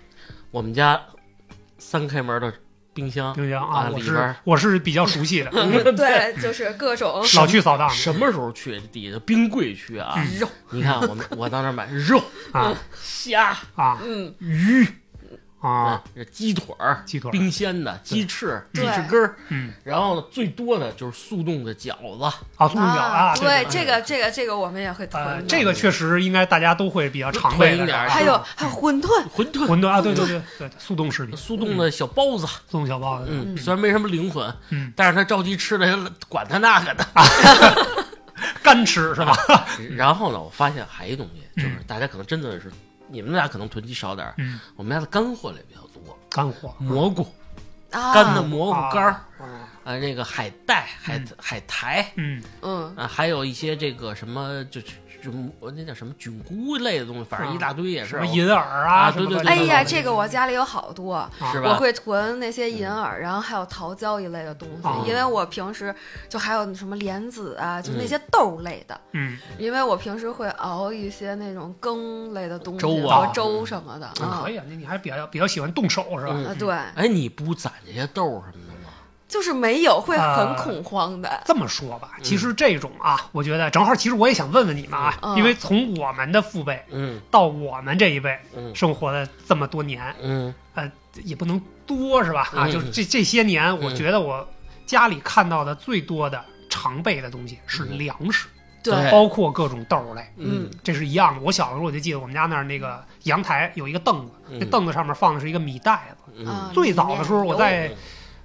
[0.51, 1.01] 我们家
[1.79, 2.53] 三开门的
[2.93, 5.49] 冰箱，冰箱啊啊，我是里边我是比较熟悉的，
[5.93, 8.79] 对，就是各种 老去扫荡什么时候去？
[8.91, 14.87] 底下冰柜区啊，嗯肉，你看我们我到那买肉、啊虾、啊嗯，鱼
[15.61, 17.31] 啊，这鸡腿儿、鸡腿儿。
[17.31, 22.23] 冰鲜的鸡翅、鸡翅根儿，嗯，然后呢，最多的就是速冻的饺子，
[22.55, 37.05] 啊，速冻饺啊，对，这个这个这个我们也会囤呃。，这个确实应该大家都会比较常备一点还有还有馄饨，馄饨、馄饨啊，对对对对，速冻食品，速冻的小包子，速冻小包子，嗯，虽然没什么灵魂，嗯，但是他着急吃的，管他那个呢。
[38.63, 39.35] 干吃是吧？
[39.91, 41.83] 然后呢，我发现还一东西，就是嗯。
[41.87, 42.71] 大家可能真的是，
[43.09, 46.73] 你们俩可能囤积少点儿，嗯，我们家的干货类比较多，干货。
[46.79, 47.27] 蘑菇、
[47.91, 51.27] 啊，干的蘑菇干儿，啊，啊，那个海带、海嗯。
[51.37, 52.43] 海苔嗯。
[52.61, 54.79] 嗯，啊，还有一些这个什么，就
[55.21, 61.69] 菌，那叫什么菌菇类的东西，反正一大堆也是什么银耳啊，啊什么对对对哎呀，这个我家里有好多，啊是吧？
[61.69, 65.93] 我会囤那些银耳，然后还有桃胶一类的东西，哦因为我平时
[66.27, 74.49] 就还有什么莲子啊，就那嗯些豆类的，嗯，因为我平时会熬一些那种羹类的东西粥啊和粥什么的啊可。
[74.49, 76.33] 以啊，那你还比较比较喜欢动手是吧？
[76.35, 78.68] 嗯啊，对，哎，你不攒这些豆儿什么的吗？
[79.29, 81.41] 就是没有，会啊很恐慌的。
[81.45, 87.21] 这么说吧，嗯其实这种啊，我觉得正好，其实我也想问问你们啊，嗯因为从我们的父辈嗯。
[87.29, 88.75] 到我们这一辈嗯。
[88.75, 90.53] 生活的这么多年，嗯。
[90.73, 90.91] 呃
[91.23, 92.41] 也不能多是吧？
[92.55, 92.71] 啊，嗯。
[92.71, 94.45] 就这这些年，我觉得我
[94.87, 98.47] 家里看到的最多的常备的东西是嗯粮食，
[98.83, 99.11] 对。
[99.11, 100.25] 包括各种豆类。
[100.37, 100.67] 嗯。
[100.83, 101.41] 这是一样的。
[101.41, 104.57] 我小的时候我就记得我们家那儿那个阳台有一个凳子，嗯。
[104.59, 106.15] 那凳子上面放的是一个米袋子。
[106.73, 107.95] 最早的时候我在嗯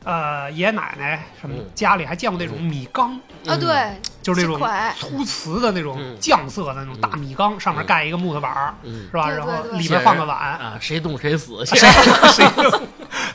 [0.04, 1.66] 呃爷爷奶奶什么嗯。
[1.74, 4.60] 家里还见过那种米缸，啊，对，就是那种
[4.98, 6.16] 粗瓷的那种嗯。
[6.20, 9.06] 酱色的那种大米缸，上面盖一个木头板儿，嗯。
[9.10, 9.28] 是吧？
[9.30, 12.46] 然后里边放个碗，啊，谁动谁死， 谁谁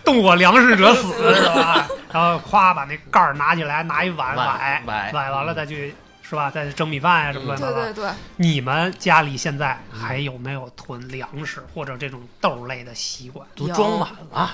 [0.04, 1.88] 动我粮食者死， 是吧？
[2.12, 5.94] 然后夸把那盖儿拿起来，拿一碗崴崴崴完了再去。
[6.22, 6.52] 是吧？
[6.52, 7.76] 再蒸米饭呀、什么乱七八糟。
[7.78, 13.44] 对对对，你们家里现在还有没有囤粮食或者这种豆类的习惯？
[13.56, 14.52] 都装满了，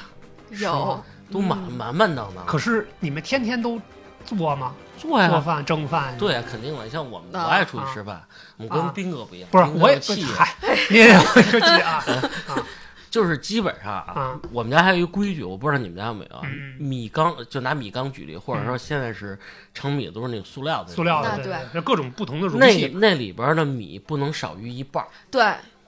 [0.52, 2.46] 有都满嗯满满当当。
[2.46, 3.80] 可是你们天天都
[4.26, 4.74] 做吗？
[4.98, 6.90] 做呀，做饭、蒸饭？，对呀，肯定的。
[6.90, 8.24] 像我们不啊爱出去吃饭，
[8.58, 10.56] 我们啊跟斌哥不一样，不是我也气人嗨，
[10.90, 12.04] 你也说气啊
[13.12, 16.42] 就是基本上啊，啊我们家还有一个规矩，我不知道你们家有没有
[16.78, 19.38] 米缸就拿米缸举例，或者说现在是
[19.74, 22.88] 盛米都是那种塑料的，塑料的，啊对对对，就各种不同的容器。
[22.96, 25.46] 那里边的米不能少于一半，对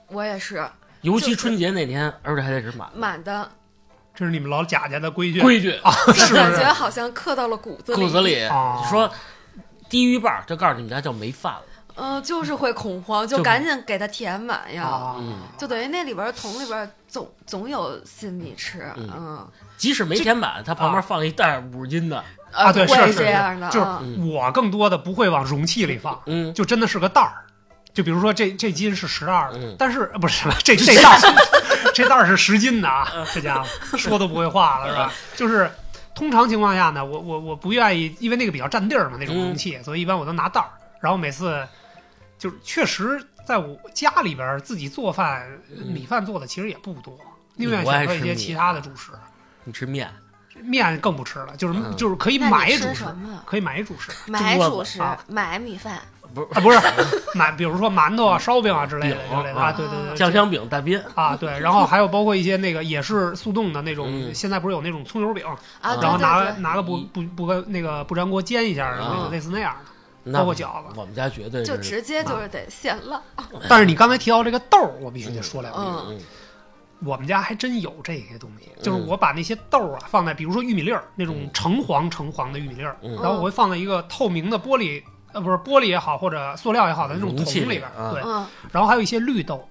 [0.08, 0.66] 我也是
[1.02, 3.50] 尤其春节那天，而且还得是满满的，
[4.18, 8.02] 这是你们老贾家的规矩规矩，啊，是感不是觉好像刻到了骨子里。
[8.02, 9.08] 骨子里哦说
[9.88, 11.62] 低于一半儿，就告诉你们家就没饭了。
[11.94, 15.14] 嗯，就是会恐慌，就就赶紧给它填满呀。
[15.56, 27.44] 就等于那里边儿桶里边儿总总有新米吃，嗯嗯，即使没填满，它旁边放一袋五十斤的，啊对会是是这样的，就是嗯我更多的不会往容器里放，嗯，就真的是个袋儿。
[27.98, 31.18] 就比如说这这斤是十二的，嗯但是呃不是这这袋儿
[31.92, 35.12] 这袋儿是十斤的啊，这家伙说都不会话了是吧？
[35.34, 35.68] 就是
[36.14, 40.68] 通常情况下呢，我我我不愿意，因为那个比较占地儿嘛，那种容器，所以一般我都拿袋儿。
[41.00, 41.66] 然后每次
[42.38, 47.18] 就是确实在我家里边儿自己做饭，嗯米饭做的其实也不多，
[47.56, 49.10] 宁愿选择一些其他的啊主食。
[49.64, 50.08] 你吃面，
[50.62, 53.04] 面更不吃了，就是、嗯就是可以买主食？
[53.44, 56.00] 可以买主食买主食啊，买米饭，
[56.34, 56.46] 不是？
[56.52, 56.78] 啊，不是
[57.38, 64.34] 馒，比如说馒头啊、烧饼啊之类的之类的啊，对对对，酱香饼、大斌，啊对，然后还有包括一些那个也是速冻的那种，嗯。
[64.34, 65.44] 现在不是有那种葱油饼，
[65.80, 68.98] 啊，嗯对然后拿拿个不不不跟那个不粘锅煎一下，啊。
[68.98, 70.32] 类似类似那样的。
[70.32, 70.94] 包括饺子。
[70.94, 73.18] 我们家绝对就直接就是得现烙，
[73.68, 76.24] 但是你刚才提到这个豆儿，我必须得说两句。
[77.04, 79.06] 我们家还真有这些东西，就是嗯。
[79.06, 83.14] 我把那些豆儿啊放在，比如说玉米粒儿那种橙黄橙黄的玉米粒儿，嗯。
[83.22, 88.22] 然后我会放在一个透明的玻璃，呃，不是玻璃也好，或者塑料也好的那种桶里边，对。
[88.24, 89.68] 嗯，然后还有一些绿豆，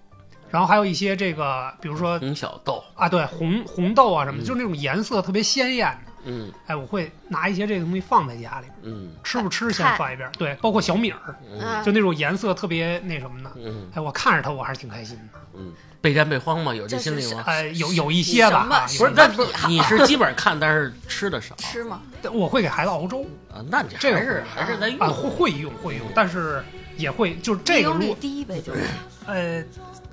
[0.49, 6.11] 然后还有一些这个，比如说红小豆，啊，对，红红豆啊什么，嗯就是那种颜色特别鲜艳的。
[6.29, 10.29] 嗯哎，我会拿一些这个东西放在家里，嗯吃不吃先放一边。
[10.37, 11.35] 对，包括小米儿，
[11.83, 13.51] 就那种颜色特别那什么的。
[13.55, 15.39] 嗯哎，我看着它我还是挺开心的。
[15.53, 15.71] 嗯，
[16.07, 17.43] 备战备荒嘛，有这心理吗？
[17.45, 22.01] 哎，有有一些吧，不是，那不是你是基本上看，但是吃的少吃吗？
[22.31, 23.59] 我会给孩子熬粥啊。
[23.69, 26.63] 那你这个还是还是在用啊，会会用会用，但是
[26.95, 28.79] 也会就是这个率低呗，就是
[29.25, 29.61] 呃，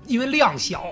[0.06, 0.84] 因为量小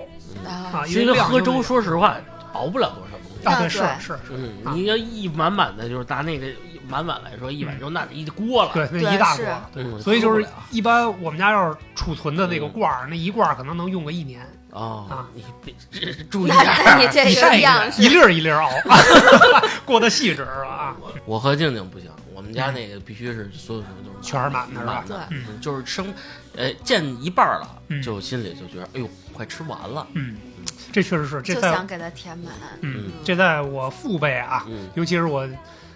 [0.46, 2.16] 啊啊，因为喝粥，说实话
[2.52, 3.46] 熬不了多少东西。
[3.48, 6.46] 啊，对，啊是是是，你要一满满的，就是拿那个
[6.88, 8.70] 满满来说，一碗粥那得一锅了。
[8.72, 15.06] 对，那一大锅，嗯，所以就是一般我们家要是储存的那个嗯罐儿，那一罐儿可能能用个一年，哦。
[15.08, 16.98] 啊，你别这注意点儿。
[16.98, 18.70] 你这一晒一个样，一，粒儿一粒儿 熬，
[19.86, 20.68] 过得细致是吧？
[20.68, 25.60] 啊，我和静静不行，我们家那个必须是所有东西都是全是满的是吧满的，对嗯。
[25.60, 26.12] 就是生，
[26.56, 28.02] 呃，见一半儿了，嗯。
[28.02, 30.06] 就心里就觉得，哎呦，快吃完了。
[30.14, 30.36] 嗯，
[30.92, 32.52] 这确实是，这在就想给它填满。
[32.80, 35.48] 嗯，这在我父辈啊，嗯尤其是我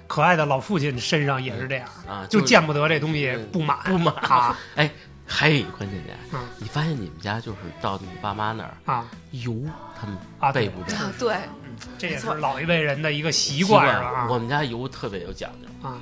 [0.06, 4.56] 可爱的老父亲身上也是这样，啊，就见不得这东西不满不满啊。
[4.76, 4.88] 哎，
[5.26, 9.60] 还有一个关键点嗯，你发现你们家就是到你爸妈那儿啊油，
[10.00, 10.52] 他们啊！
[10.52, 10.94] 对备不备？
[10.94, 11.36] 啊，对，
[11.98, 14.28] 这也是老一辈人的一个习习惯啊？
[14.30, 16.00] 我们家油特别有讲究，啊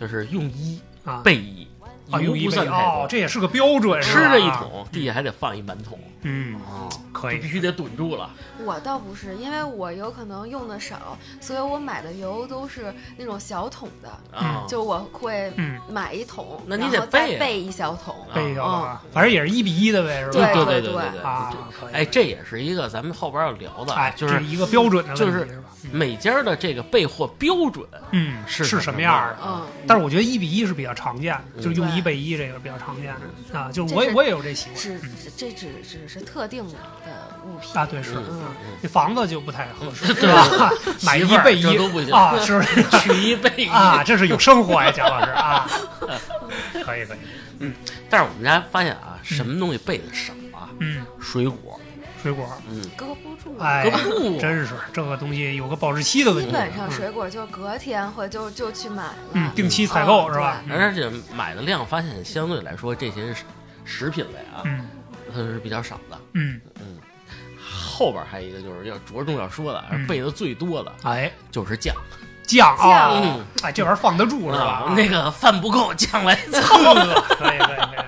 [0.00, 1.68] 就是用一啊备一，啊，
[2.20, 7.38] 油用一倍不算太多，，哦这也是个标准，吃吧这一桶，地下还得放一满桶，嗯，哦，可以。
[7.38, 8.30] 必须得囤住了。
[8.64, 17.22] 我倒不是，因为我有可能用的少，所以我买的油都是那种小桶的，啊，就我会嗯，买一桶，那你然得备啊。
[17.24, 18.14] 后再备一小桶。
[18.34, 20.32] 备一小嗯啊，反正也是一比一的呗，是吧？
[20.32, 25.58] 对对对对对对啊，可以，哎，这也是一个咱们后边要聊的，哎，就是一个标准的问题就是？
[25.90, 29.38] 每家的这个备货标准嗯，是是什么样的？
[29.44, 31.62] 嗯，但是我觉得一比一是比较常见的，嗯。
[31.62, 34.76] 就是用一备一这个比较常见的啊，就是我我也有这习惯。
[34.76, 35.00] 只
[35.36, 36.74] 这只只是特定的
[37.46, 37.70] 物品。
[37.74, 38.48] 啊，对是，嗯嗯，
[38.82, 40.32] 这房子就不太合适，对。
[40.32, 40.70] 吧？
[41.04, 42.58] 买一备一都不行啊，是。
[42.58, 42.82] 不是？
[43.00, 45.68] 取一备一啊，这是有生活呀，蒋老师啊，
[46.84, 47.18] 可以可以，
[47.60, 47.72] 嗯
[48.10, 50.68] 但是我们家发现啊，什么东西备的少啊？
[50.80, 51.80] 嗯，水果，
[52.22, 53.56] 水果，嗯，搁不住。
[53.58, 56.90] 哎搁不住，真是这个东西有个保质期的问题，基本上嗯。
[56.92, 59.14] 水果就隔天或就就去买了。
[59.32, 60.34] 嗯，定期采购嗯。
[60.34, 60.62] 是吧？
[60.70, 63.44] 而且买的量发现相对来说这些食
[63.84, 64.88] 食品类啊，嗯。
[65.34, 66.18] 它是比较少的。
[66.34, 66.98] 嗯，嗯，
[67.58, 70.06] 后边还有一个就是要着重要说的，嗯。
[70.06, 71.94] 备的最多的哎，就是酱，
[72.46, 74.84] 酱啊酱，嗯哎，这玩意儿放得住是吧？
[74.86, 76.60] 啊那个饭不够，酱来凑。
[77.34, 77.96] 可以可以可以。
[77.96, 78.04] 啊，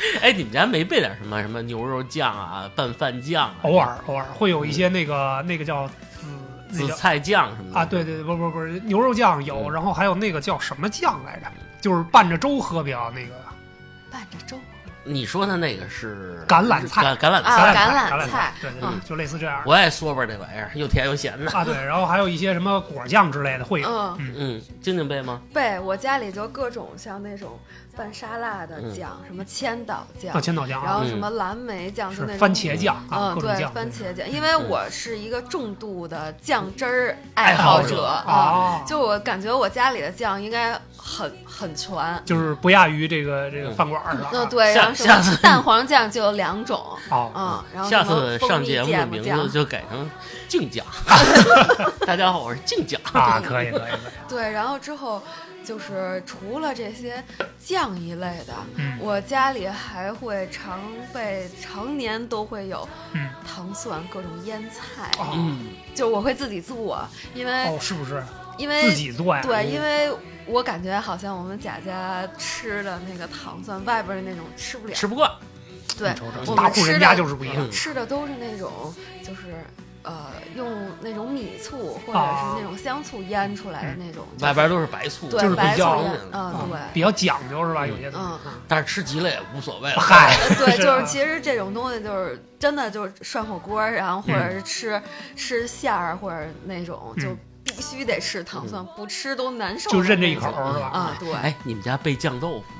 [0.22, 5.88] 哎，你们家没备点什么什么牛肉酱啊、拌饭酱啊、偶尔偶尔会有一些那个那个叫
[6.70, 7.78] 紫紫菜酱什么的？
[7.80, 9.72] 啊，对对对，不不不是牛肉酱有，嗯。
[9.72, 11.46] 然后还有那个叫什么酱来着？
[11.80, 13.34] 就是拌着粥喝比较那个。
[14.10, 14.58] 拌着粥
[15.04, 17.02] 你说的那个是橄榄菜。
[17.02, 17.74] 橄橄榄啊菜。
[17.74, 19.62] 橄橄榄榄菜对对就类似这样。
[19.64, 21.50] 我爱嗦吧这玩意儿，又甜又咸的。
[21.52, 24.34] 啊，对，然后还有一些什么果酱之类的会有，嗯，嗯。
[24.36, 25.40] 嗯，静静备吗？
[25.52, 27.58] 备我家里就各种像那种
[27.96, 28.94] 拌沙拉的嗯。
[28.94, 38.04] 酱，什么千岛酱啊，，千岛酱然后啊，什么蓝莓酱，就是那种番茄酱啊，嗯，对，各种酱，番茄酱，因为我是一个重度的酱汁儿爱好者。
[38.04, 40.78] 啊，啊，就我感觉我家里的酱应该
[41.10, 42.22] 很很全。
[42.24, 44.30] 就是不亚于这个这个饭馆儿是吧？
[44.32, 46.78] 嗯，对，然后什下次么蛋黄酱就有两种，
[47.10, 50.08] 哦，嗯，然后下次上节目的名字就改成
[50.48, 50.86] 静酱。
[52.06, 53.00] 大家好，我是静酱。
[53.12, 53.92] 啊，可以可以可以，
[54.28, 55.20] 对，然后之后
[55.64, 57.22] 就是除了这些
[57.58, 60.80] 酱一类的，嗯我家里还会常
[61.12, 68.22] 备，常年都会有嗯，糖蒜各种腌菜，哦嗯，就我会自己做，因为、哦，是不是
[68.58, 69.42] 因为自己做呀？
[69.42, 70.10] 对，因为
[70.50, 74.94] 我感觉好像我们贾家吃的那个糖蒜，外边的那种吃不了。
[74.94, 75.30] 吃不惯。
[75.98, 79.64] 对瞅，瞅我们吃大户人家的就是不一样嗯吃的都是那种就是
[80.02, 86.78] 呃用那种米醋或者啊是那种香醋腌出来的那种，外边都是白醋，对就是比较白醋腌，嗯啊对。
[86.94, 87.86] 比较讲究是吧？
[87.86, 90.00] 有些东西嗯但是吃急了也无所谓了。
[90.00, 95.02] 嗨，呃对， 就是啊其实这种东西就是真的就是涮火锅，然后或者是吃、
[95.36, 97.38] 吃馅儿或者那种就嗯
[97.80, 99.90] 必须得吃糖蒜，不吃都难受。
[99.90, 100.86] 就认这一口儿是吧？
[100.88, 102.79] 啊，对，哎，你们家备酱豆腐吗？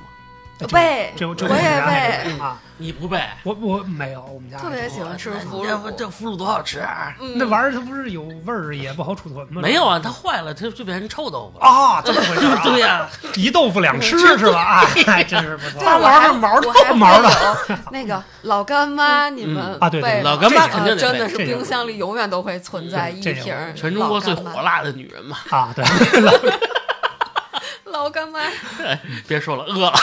[0.67, 3.19] 背这这我也背背啊，你不背？
[3.43, 7.13] 我我没有，我们家特别喜欢吃腐乳，这腐乳多好吃啊！
[7.19, 9.61] 嗯那玩意儿它不是有味儿也不好储存吗？
[9.61, 11.65] 没有啊，它坏了，它就变成臭豆腐了。
[11.65, 12.47] 啊，这么回事？
[12.63, 14.85] 对呀，一豆腐两吃 是吧？
[15.07, 25.37] 哎，真是不错对，我还毛毛我还毛的那个老干妈，你们啊对对老干妈肯定得备真的是这冰箱里永远都会存在一瓶儿全中国最火辣的女人嘛！
[25.49, 25.83] 啊，对，
[27.93, 28.39] 老干妈。
[29.27, 29.93] 别说了，饿了。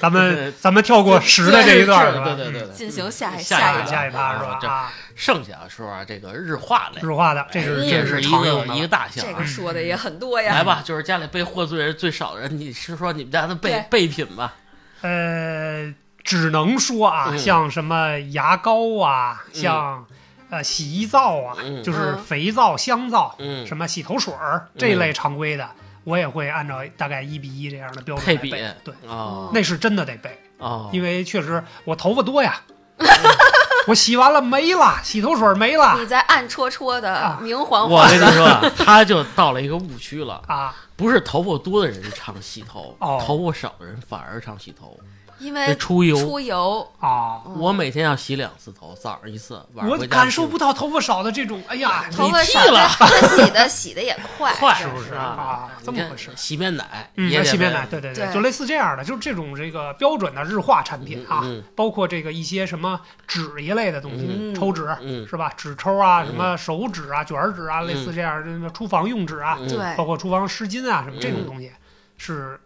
[0.00, 2.24] 咱们 咱们跳过十的这一段儿是吧？
[2.24, 2.74] 对对对对对。
[2.74, 4.58] 进行下一下嗯，一个下一趴是吧？
[4.68, 9.46] 啊，剩下说啊，这个日化类，日化的，这是这这是一个一个大项啊这个。
[9.46, 10.54] 说的也很多呀。
[10.54, 14.54] 来吧，就是家里备货最最少的人，你是说你们家的备备品吧？
[15.02, 15.92] 呃，
[16.24, 20.04] 只能说啊，嗯像什么牙膏啊，像
[20.50, 25.68] 呃洗衣皂啊，嗯就是嗯肥皂、香皂，嗯，什么洗头水儿这一类常规的，
[26.04, 28.76] 我也会按照大概一比一这样的标准配比来备。
[28.84, 29.50] 对，哦。
[29.54, 32.60] 那是真的得背，哦，因为确实我头发多呀
[33.88, 37.40] 我洗完了没了，洗头水没了你在暗戳戳的、啊。
[37.42, 43.20] 明晃我晃我，跟你说啊，他就到了一个误区了，啊，不是头发多的人常洗头，哦。
[43.26, 46.16] 头发少的人反而常洗头，这因为出油。
[46.16, 52.88] 出油，啊，嗯我每天要洗两次头，早上一次，晚上我感受不到头发少的这种，哎呀，你头发少，屁了
[53.28, 55.70] 洗的洗的也快， 快是不是啊啊？
[55.84, 56.30] 这么回事。
[56.36, 65.52] 洗面奶，嗯，洗面奶，对对对就类似这样的，就是这种这个标准的日化产品啊，嗯包括这个一些什么纸一类的东西，嗯抽纸嗯是吧？
[65.56, 71.72] 纸抽啊，嗯什么手纸啊、卷儿纸啊，类似这样的什么厨房用纸啊，嗯对包括厨房湿巾啊，什么这种嗯东西，
[72.16, 72.58] 是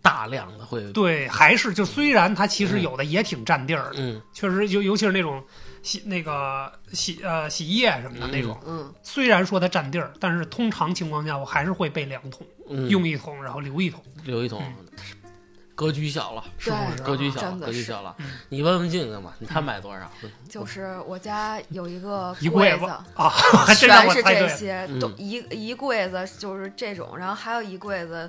[0.00, 4.20] 大量的会，对，还是就虽然它其实有的也挺占地儿的，嗯。
[4.32, 5.42] 确实尤尤其是那种
[5.82, 14.02] 洗那个洗呃洗衣液什么的那种，嗯，虽然说它占地儿，但是通常情况下我还是会备两桶，嗯，用一桶然后留一桶。
[14.24, 14.86] 留一桶嗯。
[15.74, 17.02] 格局小了，是不是？
[17.04, 18.12] 格局小了，格局小了。
[18.18, 18.26] 嗯。
[18.48, 20.10] 你问问静静吧，你他买多少？
[20.48, 22.80] 就是我家有一个柜子。
[22.80, 23.32] 子，啊，
[23.78, 24.20] 全是。
[24.24, 24.98] 这些，嗯。
[24.98, 25.36] 都一
[25.68, 28.28] 一柜子就是这种，然后还有一柜子，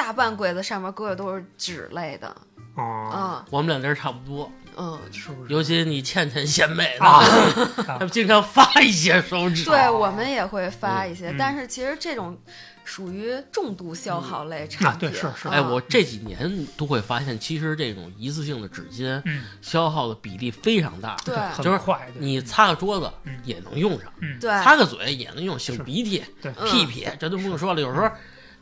[0.00, 2.34] 大半柜子上面搁的都是纸类的，
[2.74, 3.44] 哦，嗯。
[3.50, 5.52] 我们两家儿差不多，嗯，是不是？
[5.52, 7.20] 尤其你倩倩贤美啊。
[7.22, 9.66] 的， 他们经常发一些手指。
[9.66, 11.36] 对我们也会发一些，嗯。
[11.38, 12.34] 但是其实这种
[12.82, 15.48] 属于重度消耗类产啊品，对是是。
[15.48, 21.14] 哎，嗯我这几年都会发现，其实这种一次性的纸巾嗯，消耗的比例非常大。
[21.26, 21.36] 对。
[21.62, 21.78] 就是
[22.18, 23.38] 你擦个桌子嗯。
[23.44, 24.50] 也能用上，嗯，对。
[24.62, 26.50] 擦个嘴也能用，擤鼻涕、对。
[26.56, 27.80] 嗯屁屁，这都不用说了。
[27.82, 28.10] 有时候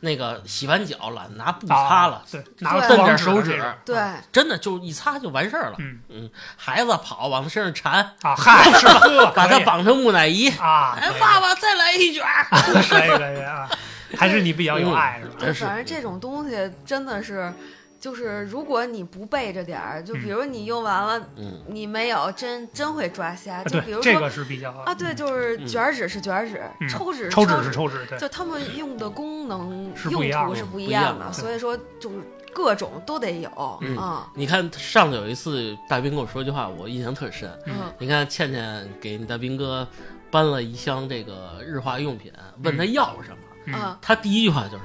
[0.01, 3.97] 那个洗完脚懒得拿布擦了啊，，对，拿蹬点手指对，
[4.31, 5.77] 真的就一擦就完事儿了。
[6.09, 10.49] 嗯孩子跑往他身上缠，啊，嗨，是吧， 把他绑成木乃伊。
[10.57, 12.45] 啊，哎爸爸再来一卷儿。
[12.49, 13.69] 可以可以啊，
[14.17, 15.27] 还是你比较有爱是
[15.63, 15.67] 吧？
[15.67, 17.51] 反正这种东西真的是，
[17.99, 23.57] 就是如果你不备着点儿，就比如你用完了，嗯，你没有，真真会抓瞎。
[23.57, 26.87] 啊就比如，说对这个是比较啊，对，就是卷儿纸是卷儿纸，嗯。
[26.87, 32.17] 抽纸抽纸纸是抽纸，对，就他们用的功能是不一样的用途是不不一样样的，所以说就是
[32.53, 33.97] 各种都得有嗯。
[33.97, 34.31] 啊。
[34.33, 37.51] 你看上次有一次大兵跟我说句话，我印象特深。
[37.65, 37.73] 嗯。
[37.97, 39.85] 你看倩倩给你大兵哥
[40.31, 42.31] 搬了一箱这个日化用品，
[42.63, 43.73] 问他要什么，嗯。
[43.75, 44.83] 嗯，他第一句话就是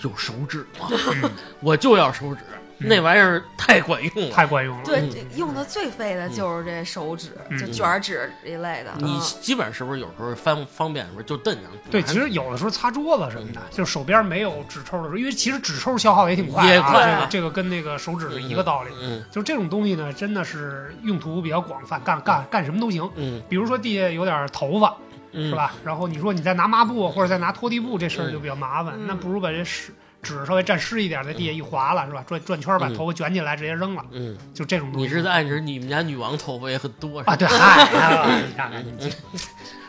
[0.00, 0.88] 有手指吗？
[1.22, 2.40] 嗯我就要手指，
[2.78, 4.34] 那玩意儿太管用了。
[4.34, 4.82] 太管用了。
[4.84, 8.90] 对用的最费的就是这手指，嗯就卷纸一类的。
[8.98, 11.70] 你嗯基本是不是有时候方方便，的时候就蹬上？
[11.88, 18.90] 对，其实有的时候擦桌子什么的，就是手边没有纸抽的时候，因为其实纸抽消耗也挺快啊，这个这个跟那个手指是一个道理。
[19.00, 23.08] 嗯就这种东西呢，真的是用途比较广泛，干干干什么都行。
[23.14, 25.54] 嗯比如说地下有点头发，嗯，是？
[25.54, 25.72] 吧？
[25.84, 28.94] 然后你说你再拿抹布或者再拿拖地布，这事儿就比较麻烦。
[28.96, 29.92] 嗯那不如把这湿
[30.22, 32.22] 纸稍微沾湿一点，在地下一划拉，是吧？
[32.26, 35.06] 转转圈把嗯头发卷起来，直接扔了，嗯，就这种东西。
[35.06, 37.32] 你是在暗示你们家女王头发也很多是吧？
[37.32, 37.36] 啊？
[37.36, 39.10] 对，嗨，哎 你看看你这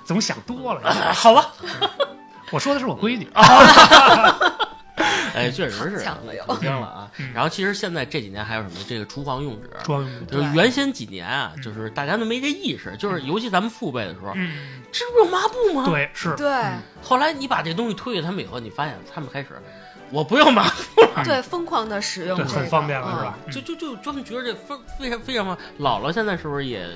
[0.05, 0.91] 总想多了。
[1.13, 1.53] 好吧，
[2.51, 3.27] 我说的是我闺女，
[5.35, 7.31] 哎，确实是抢了又挺香了啊嗯。
[7.33, 15.85] 然后其实现在这几年还有什么这个厨房用纸，装用就是原先几年啊，嗯就是大家都没这意识，就是尤其咱们父辈的时候，嗯，这不是有抹布吗？。
[15.85, 19.49] 对，是，对嗯后来你把这东西推给他们以后，你发现他们开始，
[20.09, 20.63] 我不用抹
[20.95, 23.37] 布，对，疯狂的使用对，这个，很方便了，嗯是吧？
[23.51, 25.87] 就就就专门觉得这非非常非常方便。
[25.89, 26.87] 姥姥现在是不是也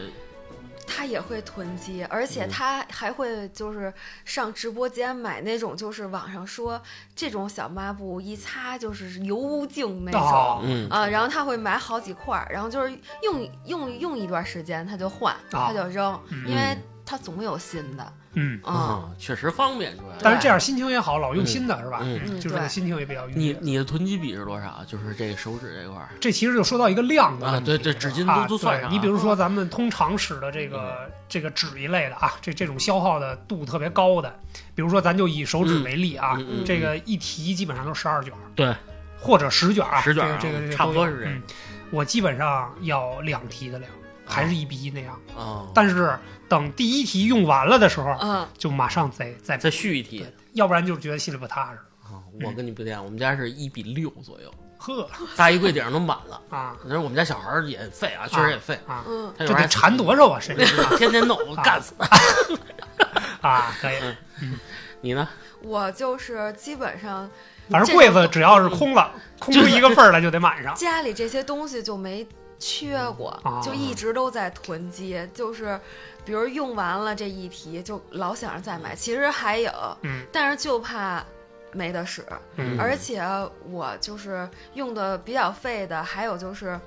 [0.88, 2.50] 他也会囤积，而且嗯。
[2.50, 6.82] 他还会就是上直播间买那种，就是网上说
[7.14, 10.62] 这种小抹布一擦就是油污净那哦。
[10.62, 10.70] 种。
[10.72, 10.90] 嗯。
[10.90, 16.48] 啊，然后他会买好几块儿，然后就是用用用一段时间他就换，他就扔，嗯。
[16.48, 18.72] 因为他总有新的嗯，啊。
[18.72, 20.16] 啊，确实方便，主要。
[20.22, 22.00] 但是这样心情也好，老用心的是吧？
[22.04, 22.22] 嗯。
[22.28, 23.58] 嗯就是心情也比较愉你悦。
[23.60, 24.84] 你的囤积比是多少？
[24.88, 26.10] 就是这个手指这块儿。
[26.20, 34.34] 这其实就说到一个量的啊，问题对对，纸巾啊都都算上你比如说咱们通常使的这个这个纸一类的啊，这这种消耗的度特别高的，
[34.76, 38.40] 比如说咱就以手指为例啊，这个一提基本上都十二卷儿。
[38.56, 38.74] 对，
[39.20, 41.42] 或者十卷儿啊，十卷这个这个差不多是这样嗯，
[41.90, 43.92] 我基本上要两提的量，
[44.26, 45.20] 还是一比一那样。
[45.36, 46.18] 啊，但是
[46.50, 51.78] 等第一题用完了的时候，嗯，就马上再再，再续一题要不然就觉得心里不踏实。
[52.04, 52.24] 啊。
[52.44, 56.42] 我跟你不一样，我们家是一比六左右，呵大衣柜顶上都满了。
[56.50, 60.40] 啊可是我们家小孩儿也废啊，确实也废，啊，嗯，这得他有时候还馋多少啊？
[60.42, 63.50] 谁知道天天弄，我干死 他。
[63.50, 63.76] 啊？
[63.82, 63.96] 可以，
[64.42, 64.58] 嗯
[65.02, 65.28] 你呢？
[65.62, 67.30] 我就是基本上
[67.70, 70.74] 反正柜子只要是空了，空出一个缝儿来就得满上。
[70.76, 72.26] 家里这些东西就没
[72.60, 75.80] 缺过，啊就一直都在囤积，就是
[76.28, 78.94] 比如用完了这一提，就老想着再买。
[78.94, 80.26] 其实还有，嗯。
[80.32, 81.24] 但是就怕
[81.72, 82.24] 没得使，
[82.58, 82.78] 嗯。
[82.78, 83.24] 而且
[83.70, 86.78] 我就是用的比较费的，还有就是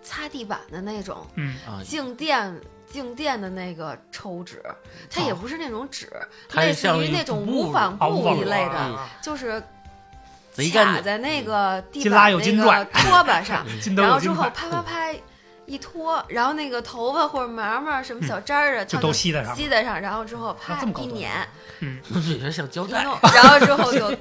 [0.00, 1.26] 擦地板的那种
[1.84, 2.58] 静电。
[2.86, 4.62] 静电的那个抽纸，
[5.10, 6.08] 它也哦不是那种纸，
[6.48, 9.60] 它类似于那种无纺布一类的，啊就是。
[10.72, 15.12] 卡在那个地板那个拖把上， 然后之后啪啪 啪
[15.66, 19.54] 一拖，然后那个头发或者毛毛什么小渣儿啊，就它都吸在上。
[19.56, 21.30] 吸在上，然后之后啪一捻
[22.14, 23.02] 我觉得像胶带。
[23.34, 24.14] 然后之后就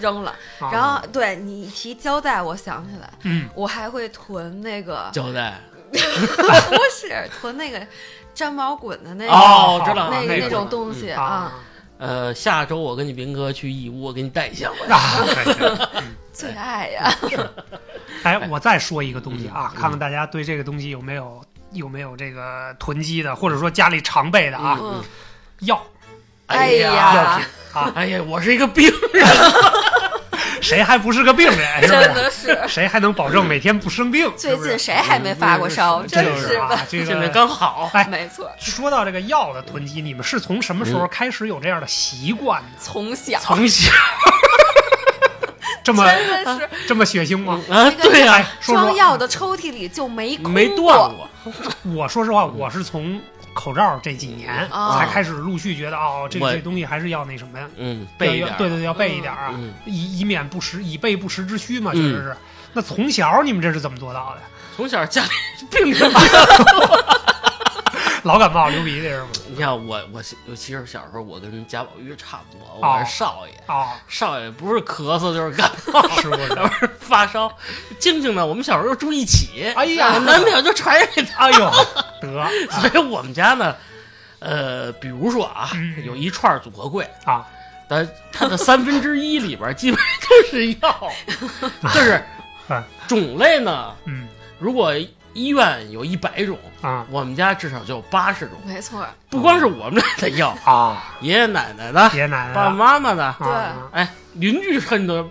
[0.00, 0.30] 扔了。
[0.60, 5.60] 啊然后对你一提胶带，我想起来，嗯，我还会囤那个，胶带
[5.92, 5.96] 不
[6.92, 7.86] 是囤那个
[8.34, 11.22] 粘毛滚的那个哦，知道那那个那种东西啊。
[11.22, 11.52] 啊
[11.98, 14.96] 呃，下周我跟你兵哥去义乌，我给你带一箱回来。
[14.96, 15.90] 啊，
[16.32, 17.10] 最爱呀，
[18.22, 19.80] 哎，我再说一个东西啊，嗯。
[19.80, 21.42] 看看大家对这个东西有没有
[21.72, 25.02] 有没有这个囤积的，或者说家里常备的啊，嗯，
[25.60, 25.82] 药。
[26.46, 29.26] 哎呀药品，啊，哎呀，我是一个病人，
[30.66, 31.80] 谁还不是个病人？
[31.86, 31.90] 真？
[32.12, 32.58] 的是。
[32.66, 34.32] 谁还能保证每天不生病？
[34.36, 36.02] 最近谁还没发过烧？
[36.02, 38.50] 嗯真就是是的，啊，这个刚好，哎没错。
[38.58, 42.68] 说到这个药的囤积，你们是从什么时候开始有这样的习惯呢？
[42.80, 43.92] 从小从小
[45.84, 47.60] 这么真的是这么血腥吗？
[47.70, 51.28] 啊，对呀、装药的抽屉里就没没断过。
[51.94, 53.20] 我说实话，我是从
[53.56, 57.66] 口罩这几年哦才开始陆续觉得，哦，这我这东西还是要那什么呀？
[57.76, 62.36] 嗯，要备一点对对对，要备一点啊，嗯，以以免不时，以备不时之需嘛，确嗯实是。
[62.74, 64.42] 那从小你们这是怎么做到的？
[64.76, 65.30] 从小家里
[65.72, 66.20] 病着嘛。
[68.26, 69.28] 老感冒、流鼻涕是吗？
[69.48, 73.54] 你看我，我尤其是小时候，我跟贾宝玉差不多，哦我是少爷。
[73.72, 76.68] 啊，少爷不是咳嗽就是感冒，是不是？
[76.98, 77.48] 发烧。
[78.00, 81.46] 静静呢，我们小时候住一起，哎呀难免就传染给他。
[81.46, 81.70] 哎呦，
[82.20, 83.76] 得所以我们家呢，
[84.40, 87.46] 呃，比如说啊，嗯有一串组合柜，啊，
[87.88, 91.12] 但它的三分之一里边基本都是药，
[91.94, 92.20] 就是
[92.66, 94.26] 啊种类呢，嗯
[94.58, 94.92] 如果
[95.36, 98.56] 医院有一百种，啊我们家至少就有八十种。
[98.64, 103.48] 没错，不光是我们家的药，啊，爷爷奶奶的、爷爷奶奶爸爸妈妈的，对
[103.92, 105.22] 哎，邻居恨得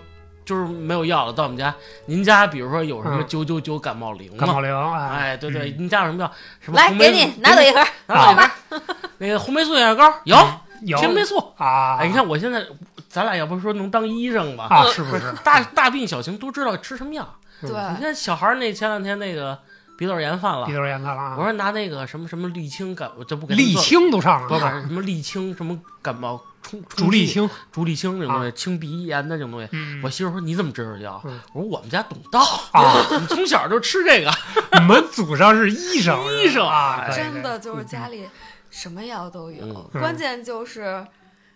[0.44, 4.38] 就是没有药了，到我们家，您家比如说有什么嗯九九九感冒灵吗？
[4.38, 6.32] 感冒灵，哎，哎，对对，嗯您家有什么药？
[6.60, 8.82] 什么来给你拿走一盒，拿走一盒。
[9.18, 10.36] 那个红霉素眼药膏有，
[10.82, 11.52] 有青霉素。
[11.56, 12.64] 啊，哎，你看我现在，
[13.08, 14.68] 咱俩要不是说能当医生吧？
[14.70, 15.32] 啊，是不是？
[15.42, 17.28] 大大病小情都知道吃什么药。
[17.62, 19.58] 嗯对，你看小孩儿那前两天那个
[19.96, 29.68] 鼻窦炎犯了鼻，窦炎犯了啊，我说拿那个什么什么沥青感，我这不给他沥青都上不是了啊，什么沥青，什么感冒冲竹沥，青，竹沥青这种东西，清鼻炎的这种东西。
[29.72, 31.20] 嗯，我媳妇说你怎么知道药？
[31.24, 32.40] 嗯我说我们家懂道，
[32.72, 34.30] 啊， 我们从小就吃这个。
[34.78, 38.26] 你们祖上是医生， 医生啊，真的就是家里
[38.70, 41.06] 什么药都有，嗯关键就是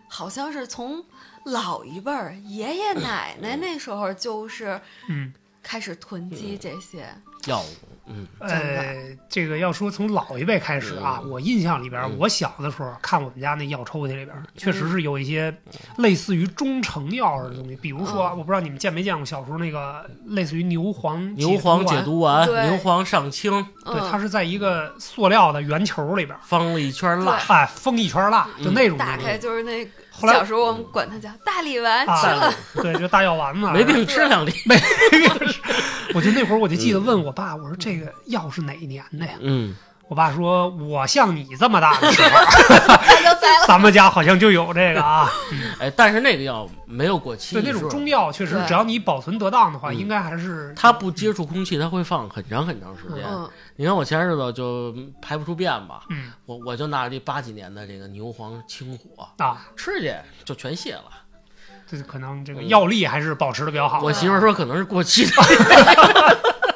[0.09, 1.05] 好像是从
[1.45, 5.32] 老一辈儿爷爷 奶奶那时候就是嗯。
[5.62, 7.06] 开始囤积这些，
[7.46, 7.66] 药物，
[8.06, 8.26] 嗯。
[8.38, 12.16] 呃，这个要说从老一辈开始啊，嗯我印象里边，嗯。
[12.18, 15.54] 我小的时候看我们家那药抽屉里边，确实是有一些
[15.98, 18.38] 类似于中成药的东西，比如说，嗯。
[18.38, 23.50] 我不知道你们见没见过小时候那个类似于牛黄牛黄解，毒丸、牛黄上清，
[23.84, 29.16] 对，嗯，它是在一个塑料的圆球里边，封了一圈蜡，哎，封一圈蜡，就那种东打。
[29.16, 29.86] 开就是那
[30.21, 32.55] 后来小时候我们管它叫大力丸，啊吃了。
[32.83, 34.53] 对，就大药丸子， 没病吃两粒。
[34.66, 34.77] 没
[35.11, 35.61] 病吃。
[36.14, 39.33] 我就那会儿我就记得问我爸，我说这个药是哪一年的呀？
[39.41, 39.75] 嗯，
[40.11, 42.28] 我爸说，我像你这么大的时候。
[43.68, 45.30] 咱们家好像就有这个啊。
[45.78, 53.24] 哎，但是那个药没有过期，对，那种中药确实，只要你保存得当的话，嗯应该还是它不接触空气，它会放很长很长时间。
[53.24, 54.92] 嗯，你看我前日子就
[55.22, 60.12] 排不出便吧，嗯我我就拿这八几年的这个牛黄清火啊，吃去，
[60.44, 61.04] 就全泻了。
[61.88, 64.00] 这可能这个药力还是保持的比较好。
[64.00, 65.32] 我媳妇儿说可能是过期的，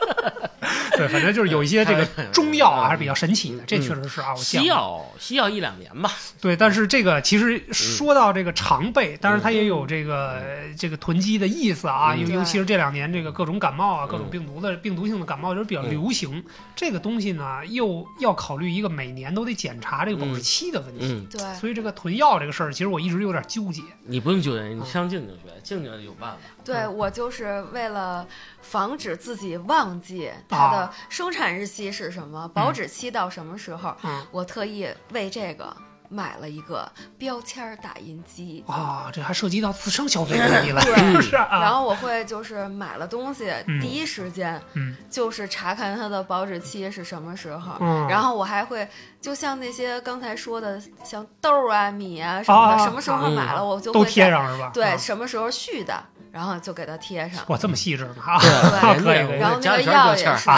[0.97, 4.35] 对，反正就是有一些这个 哎中药啊，还是比较神奇的，这确实是啊。
[4.35, 6.11] 西药西药一两年吧。
[6.41, 10.43] 对，但是这个其实说到这个常备，当然它也有这个
[10.79, 16.43] 这个囤积的意思啊，嗯尤尤其是这两年这个各种感冒啊，嗯各种病毒的病毒性的感冒就是比较流行。
[16.77, 21.07] 这个东西呢，又要考虑一个每年都得检查这个保质期的问题。
[21.07, 23.83] 嗯，对，所以这个囤药这个事儿，其实我一直有点纠结。
[24.07, 26.39] 你不用纠结，你向静静学，静静有办法。
[26.65, 28.27] 对我就是为了
[28.61, 34.27] 防止自己忘记它的生产日期是什么，保质期到什么时候，嗯。
[34.31, 35.77] 我特意为这个
[36.09, 38.65] 买了一个标签儿打印机。
[38.67, 41.21] 啊，这还涉及到自身消费 问题了，对。
[41.23, 41.61] 是啊。
[41.61, 43.81] 然后我会就是买了东西，嗯。
[43.81, 44.97] 第一时间嗯。
[45.11, 48.07] 就是查看它的保质期是什么时候，嗯。
[48.09, 48.89] 然后我还会
[49.21, 54.71] 就像那些刚才说的，像豆啊、米啊什么的，啊什么时候买了、我就会在贴上是吧？
[54.73, 54.97] 对，啊。
[54.97, 56.03] 什么时候续的，
[56.35, 57.45] 然后就给它贴上。
[57.47, 58.41] 哇，这么细致呢啊！
[58.41, 60.51] 对可以可以然后那个药也是，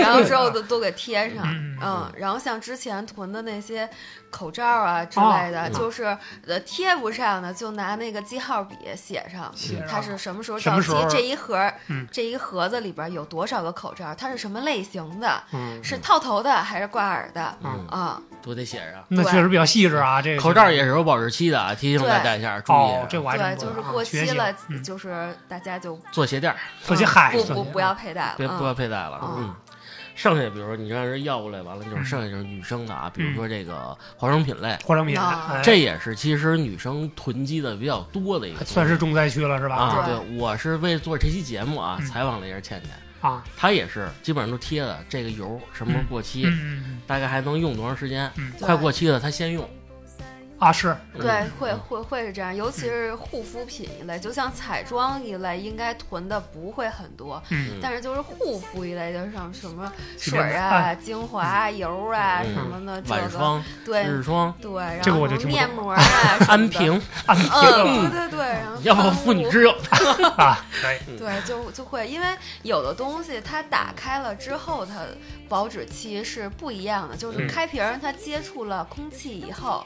[0.00, 3.90] 然后之后都都给贴上，嗯嗯，然后像之前囤的那些
[4.30, 6.04] 口罩啊之类的，哦就是
[6.46, 9.52] 呃贴不上的，就拿那个记号笔写上，
[9.88, 12.06] 它是什么时候到期这一盒嗯。
[12.12, 17.56] 这一盒子里边有多少个口罩，它是什么类型的，嗯，是套头的还是挂耳的？
[17.62, 18.20] 嗯，啊？
[18.42, 19.02] 都得写上。
[19.08, 20.22] 那确实比较细致啊。
[20.22, 24.82] 这个口罩也是有保质期的啊，提醒大家一下，注意哦，这我还对，就是过期了，嗯。
[24.82, 29.20] 就是大家就做鞋垫儿，做鞋嗨，不不不要佩戴了，别不要嗯佩戴了。
[29.22, 29.34] 嗯。
[29.38, 29.54] 嗯，
[30.16, 35.14] 剩下比如说你让人要过来完了，就是剩下就是女生的啊，比如说这个化妆品类，化妆品，
[35.62, 39.76] 这也是其实女生囤积的比较多的一个，算是重灾区了是吧？
[39.76, 40.06] 啊。
[40.06, 42.06] 对对，我是为做这期节目啊，嗯。
[42.06, 42.90] 采访了一下倩倩，
[43.20, 48.50] 啊，她也是基本上都贴的这个油什么时候过期，嗯嗯大概还能用多长时间，嗯。
[48.58, 49.68] 快过期了她先用，
[50.58, 66.02] 啊，是对，会会会是这样，尤其是护肤品一类，就像彩妆一类，应该囤的不会很多，嗯但是就是护肤一类，就像什么水啊、精华啊、油啊嗯什么的，这个晚霜、对日霜、对，然这个我后就面膜啊
[66.48, 69.74] 安瓶，安嗯，对对对，然后要不妇女之友。
[70.36, 72.26] 啊，可以，对，就就会，因为
[72.62, 74.94] 有的东西它打开了之后，它
[75.48, 77.16] 保质期是不一样的。
[77.16, 79.84] 就是嗯开瓶儿，它接触了空气以后，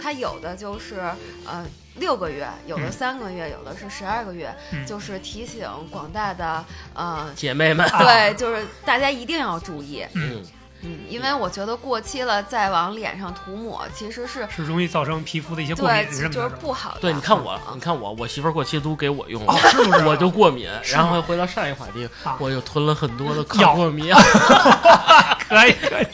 [0.00, 1.00] 它有的就是
[1.46, 1.64] 呃
[1.96, 4.54] 六个月，有的嗯三个月，有的是十二个月。
[4.72, 10.42] 嗯就是提醒广大的呃，姐妹们，啊对，就是大家一定要注意，嗯，
[10.82, 16.48] 嗯，因为我觉得过期了再往脸上涂抹，其实是是容易造成皮肤的一些过对敏，什么就是。
[16.60, 17.00] 不好的。
[17.00, 20.04] 对，你看我啊，你看我，我媳妇儿过期都给我用了哦，，是不是？
[20.06, 20.68] 我就过敏。
[20.90, 24.16] 然后回到上一话题啊，我就囤了很多的药抗过敏药。
[25.48, 26.06] 可以，可以，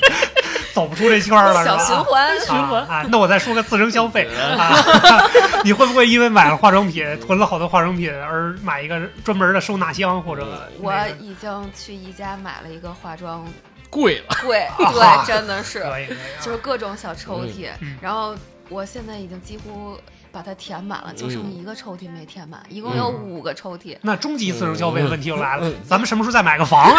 [0.74, 1.78] 走不出这圈儿了，是吧？
[1.78, 2.82] 小循环，循环。
[2.88, 3.06] 啊！
[3.08, 4.82] 那我再说个次生消费啊，
[5.62, 10.68] 你会不会因为买了化妆品，囤了好多化妆品而买一个专门的收纳箱或者？
[10.80, 13.46] 我已经去宜家买了一个化妆
[13.88, 16.08] 贵了，柜，啊对，真的是， 可以
[16.42, 17.96] 就是各种小抽屉，嗯。
[18.00, 18.34] 然后
[18.68, 19.96] 我现在已经几乎
[20.34, 23.96] 把它填满了，就剩嗯一个抽屉没填满，一共有五个抽屉。
[24.02, 26.92] 那终极次数消费的问题又来了嗯，咱们什么时候再买个房？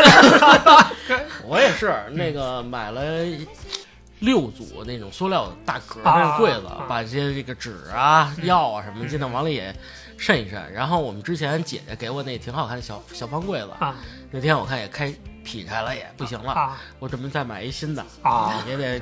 [1.46, 3.02] 我也是那个买了
[4.20, 9.76] 六组那种塑料大格那个柜子啊，把这些这个纸啊、嗯药啊什么尽量往里也
[10.18, 10.72] 渗一渗。
[10.72, 13.96] 然后我们之前姐姐给我那挺好看的小小方柜子，啊
[14.32, 15.14] 那天我看也开
[15.44, 18.64] 劈开了，也不行了，啊我准备再买一新的啊！
[18.68, 19.02] 也得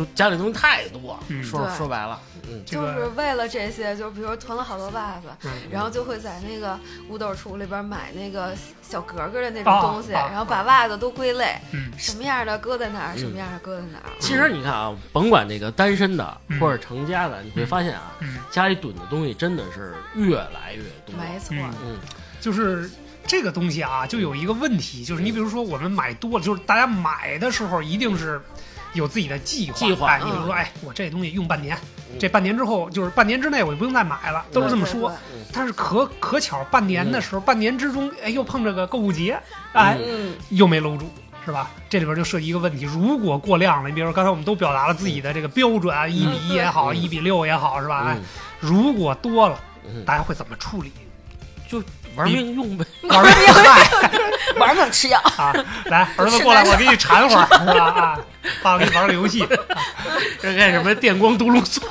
[0.00, 6.78] 就家里东西太多，嗯说说白了，嗯，就是为了这些，就比如囤了好多袜子，嗯然后就会在那个
[7.10, 14.08] 五斗橱里边买那个小格格的那种啊东西，啊然后把袜子都归类，嗯什么样的搁在哪儿，嗯什么样的搁在哪儿。
[14.20, 21.14] 其实你看啊，甭管那个单身的嗯或者成家的，你会发现啊，嗯，家里囤的东西真的是越来越多。
[21.18, 21.98] 没错，嗯嗯，
[22.40, 22.90] 就是
[23.26, 28.40] 这个东西啊，就有一个问题，就是你比如说我们买多了，就是大家买的时候一定是
[28.92, 29.78] 有自己的计划。
[29.78, 31.76] 计划哎，你比如说，嗯哎，我这东西用半年，
[32.12, 35.12] 嗯这半年之后就是半年之内我就不用再买了，都是这么说。
[35.52, 39.38] 但是可可巧，半年的时候，半年之中，哎，又碰着个购物节，
[39.72, 39.98] 哎，
[40.50, 41.10] 又没搂住。
[41.42, 41.70] 是吧？
[41.88, 48.04] 这里边就涉及一个问题，如果过量了，你比如说刚才我们都表达了自己的这个标准啊，一比一也好，嗯一比六也好，是吧？
[48.08, 48.22] 哎嗯，
[48.60, 50.92] 如果多了，嗯，大家会怎么处理？
[51.66, 51.82] 就
[52.16, 52.84] 玩命用呗。
[53.02, 53.54] 玩命用
[54.56, 55.52] 玩命吃药， 啊！
[55.86, 57.84] 来，儿子过来，我给你缠会儿，是吧？
[57.84, 58.18] 啊，
[58.62, 59.46] 爸，爸给你玩个游戏。
[60.40, 61.88] 这干什么电光毒露酸？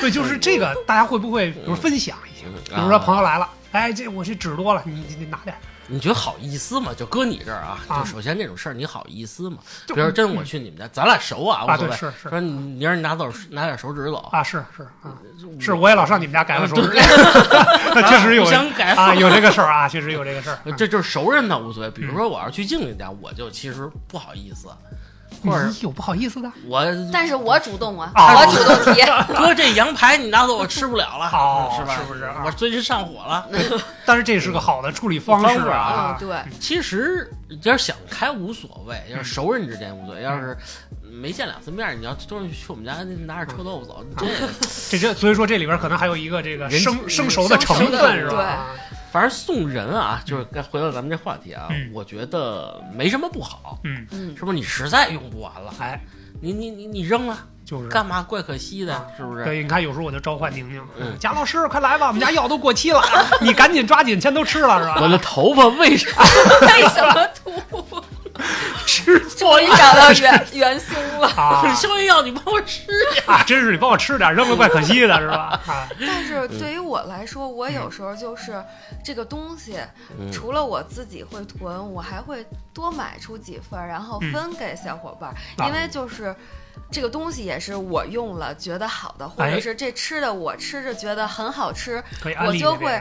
[0.00, 2.46] 对，就是这个，大家会不会比如分享一下？
[2.74, 5.60] 比如说朋友来了，哎，这我这纸多了，你你你拿点儿。
[5.88, 6.92] 你觉得好意思吗？
[6.96, 8.00] 就搁你这儿啊，啊。
[8.00, 9.58] 就首先这种事儿你好意思吗？
[9.86, 11.90] 就比如真我去你们家，咱俩熟啊，无啊，所谓。
[11.90, 12.28] 对，是是。
[12.28, 15.14] 说你你让你拿走拿点手指走，啊，是是啊，
[15.60, 17.00] 是我也老上你们家改个手指，对。
[17.94, 18.94] 那 确实有 想改。
[18.94, 20.58] 啊，有这个事儿啊，确实有这个事儿。
[20.76, 21.90] 这就是熟人倒无所谓。
[21.90, 24.68] 比如说我要去静静家，我就其实不好意思，
[25.42, 26.50] 或者有不好意思的？
[26.66, 29.02] 我但是我主动啊，啊我主动提。
[29.34, 31.96] 哥这羊排你拿走我吃不了了，哦是吧？
[31.96, 33.46] 是不是啊我最近上火了。
[34.04, 36.28] 但是这是个好的处理方式啊嗯，。
[36.28, 37.30] 对，其实
[37.62, 40.56] 要是想开无所谓，要是熟人之间无所谓，要是
[41.02, 42.94] 没见两次面，你要都是去我们家
[43.26, 44.26] 拿着臭豆腐走，这
[44.90, 48.66] 这这，所以说这里边可能还有一个这个生生熟的成分，是吧？
[49.16, 54.56] 对反正送人啊，就是该回到咱们这话题啊嗯，我觉得没什么不好，嗯，嗯，是不是？
[54.56, 56.00] 你实在用不完了，哎，
[56.40, 58.22] 你你你你扔了就是干嘛？
[58.22, 59.44] 怪可惜的，是不是？
[59.44, 63.00] 对，你看有时候我就召唤宁宁，嗯贾老师快来吧，我们家药都过期了，
[63.40, 64.98] 你赶紧抓紧，先都吃了，是吧？
[65.00, 66.08] 我的头发为啥
[66.62, 68.02] 为什么吐？
[68.86, 71.28] 吃终于找到元元凶了。
[71.28, 72.22] 啊消炎药？
[72.22, 73.24] 你帮我吃点！
[73.26, 75.60] 啊，真是你帮我吃点，扔了怪可惜的，是吧？
[75.66, 78.62] 啊，但是对于我来说，我有时候就是
[79.04, 79.78] 这个东西，
[80.18, 85.34] 嗯除了我自己会囤，我还会多买出几份，然后嗯分给小伙伴
[85.66, 86.34] 因为就是。
[86.90, 89.50] 这个东西也是我用了觉得好的，或哎。
[89.50, 93.00] 者是这吃的我吃着觉得很好吃，可以安我就会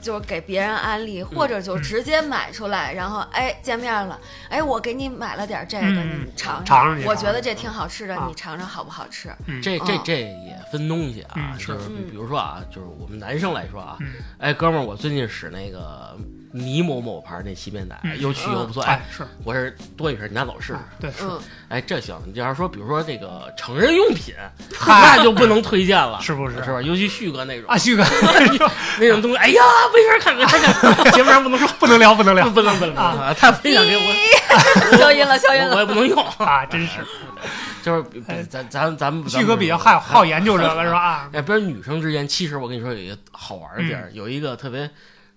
[0.00, 4.18] 就是给别人安利，或者就直接买出来，然后哎见面了，
[4.48, 6.96] 哎我给你买了点这个，嗯你尝尝。
[6.96, 8.26] 尝我觉得这挺好吃的，啊。
[8.28, 9.34] 你尝尝好不好吃？
[9.46, 12.08] 嗯这这嗯这也分东西啊，就是嗯。
[12.10, 14.12] 比如说啊，就是我们男生来说啊，嗯。
[14.38, 16.16] 哎，哥们儿，我最近使那个
[16.56, 18.80] 倪某某牌那洗面奶，嗯又去又不错。
[18.84, 20.74] 哎哎，是，我是多一瓶，你拿走试试。
[20.74, 22.16] 哎对是，嗯，哎，这行。
[22.32, 24.32] 你要是说，比如说这个成人用品，
[24.86, 26.80] 那就不能推荐了，是不是是吧？
[26.80, 28.04] 尤其旭哥那种啊，旭哥
[29.00, 33.34] 那种东西，哎呀，没法看，没法看，节目上不能说，不能聊 不能聊不能不能不能啊啊！
[33.36, 35.80] 他分享给我，消音了，消音了我。
[35.80, 37.00] 也不能用， 啊，真是
[37.82, 40.98] 就是哎咱咱咱们旭哥比较好好研究这个是吧？
[40.98, 44.88] 啊哎，比如女生之间，其实我跟你说有一个好玩的地儿，有一个特别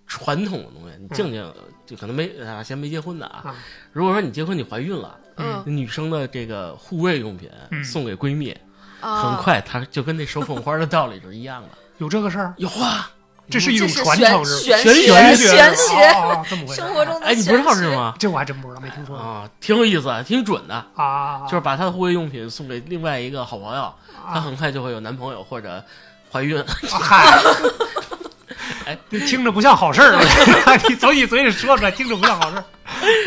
[0.08, 1.54] 传统的东西，你静静
[1.86, 3.56] 就可能没啊，先没结婚的啊啊。
[3.92, 8.58] 如果说你结婚你怀孕了，嗯女生的这个护卫用品嗯送给闺蜜，
[9.02, 11.70] 很啊，快她就跟那手捧花的道理是一样的。
[11.98, 13.10] 有这个事儿，有啊，
[13.50, 14.78] 这是一种传承是玄？
[14.80, 17.74] 玄学玄学，这么回事生活中的哎，你不知道？
[17.74, 18.14] 是吗？
[18.20, 20.86] 这我还真不知道，没听说啊，挺有意思，挺准的。
[20.96, 23.94] 啊，就是把她的护卫用品送给另外一个好朋友，
[24.26, 25.84] 她啊，很快就会有男朋友或者
[26.32, 26.64] 怀孕。
[26.90, 27.40] 嗨，
[28.86, 30.18] 哎，这听着不像好事儿，
[30.90, 32.64] 你从你嘴里说出来，听着不像好事儿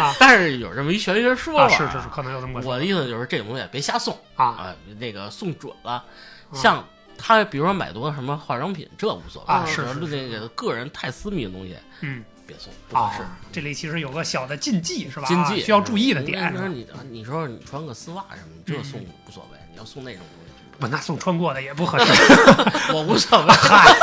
[0.02, 1.68] 啊 但是有这么一玄学说法，啊！
[1.68, 6.04] 是是是，可能有这么个我的意思就是这种东西别瞎送啊啊，那个送准了，
[6.52, 6.84] 像
[7.18, 13.22] 他比如说买多什么化妆品，这无所谓啊是是那个个人太私密的东西嗯别送，不合啊适。，
[13.52, 15.26] 这里其实有个小的禁忌是吧？
[15.26, 16.58] 禁忌啊需要注意的点你。
[16.58, 22.12] 说你你说你穿个丝袜什么，你这嗯送无所谓，你要送那种东西不，那送穿过的也不合适，
[22.94, 23.52] 我无所谓。
[23.52, 23.94] 嗨，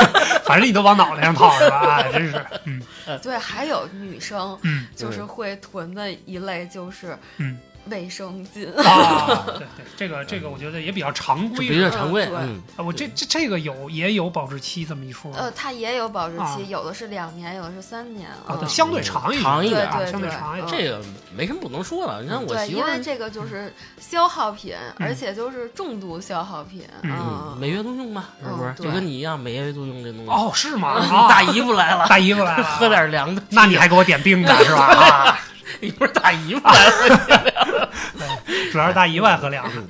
[0.44, 1.76] 反正你都往脑袋上套是吧？
[1.76, 2.82] 啊， 真是，嗯
[3.22, 7.58] 对，还有女生嗯就是会囤的一类就是嗯
[7.90, 8.68] 卫生巾。
[8.82, 18.28] 啊， 对对，这个这个我觉得也比较常规比较常规，对嗯，啊，我这这这个有也有保质期这么一说呃，它也有保质啊期，有的是两年，有的是三年。
[18.46, 20.70] 啊，对，嗯相对长一长一点对对相对长一点。
[20.70, 21.00] 这个
[21.34, 22.22] 没什么不能说的。
[22.22, 26.82] 你看我对，媳妇，因为这个就是消耗品，嗯而且就是重度消耗品。
[27.02, 30.30] 嗯嗯，每月都用嘛，是不是就跟你一样，每月都用这东西。
[30.30, 31.28] 哦，是吗？
[31.28, 33.42] 大姨夫来了， 大姨夫来了， 喝点凉的。
[33.50, 34.84] 那你还给我点冰的是吧？
[34.84, 35.38] 啊，
[35.80, 36.72] 你不是大姨夫来
[37.28, 37.90] 了，
[38.72, 39.82] 主要是大姨夫爱喝凉的。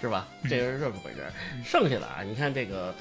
[0.00, 0.26] 是吧？
[0.42, 1.26] 嗯这个是这么回事。
[1.64, 2.94] 剩下的啊，你看这个，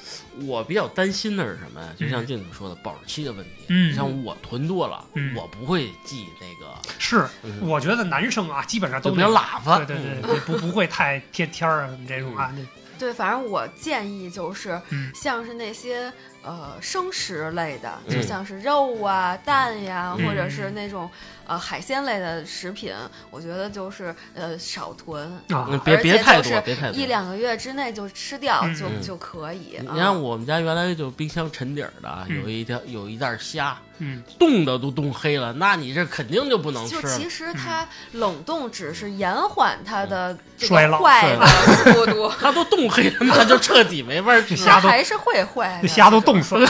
[0.48, 1.90] 我比较担心的是什么呀？
[1.98, 3.52] 就像静静说的，保质期的问题。
[3.68, 9.78] 嗯像我囤多了嗯，我不会记那个， 是，嗯我觉得男生啊，基本上都就比较喇叭。
[9.80, 12.52] 对对对对，不不会太贴天儿啊什么这种啊。
[12.98, 16.12] 对，反正我建议就是嗯，像是那些
[16.42, 21.08] 呃生食类的，嗯就像是肉啊、蛋呀，嗯或者是那种
[21.48, 22.94] 呃海鲜类的食品，
[23.30, 27.00] 我觉得就是呃少囤，啊嗯，别别太多，别太多。
[27.00, 29.78] 一两个月之内就吃掉嗯就嗯就可以。
[29.82, 37.02] 你啊看我们家原来就冰箱沉底儿的有一条有一袋虾，嗯冻的都冻黑了，那你这肯定就不能吃。
[37.02, 41.48] 就其实它冷冻只是延缓它的衰老坏的
[41.94, 45.88] 速度，它都冻黑了，那就彻底没法 吃这虾还是会坏的。
[45.88, 46.68] 这虾都 冻死了，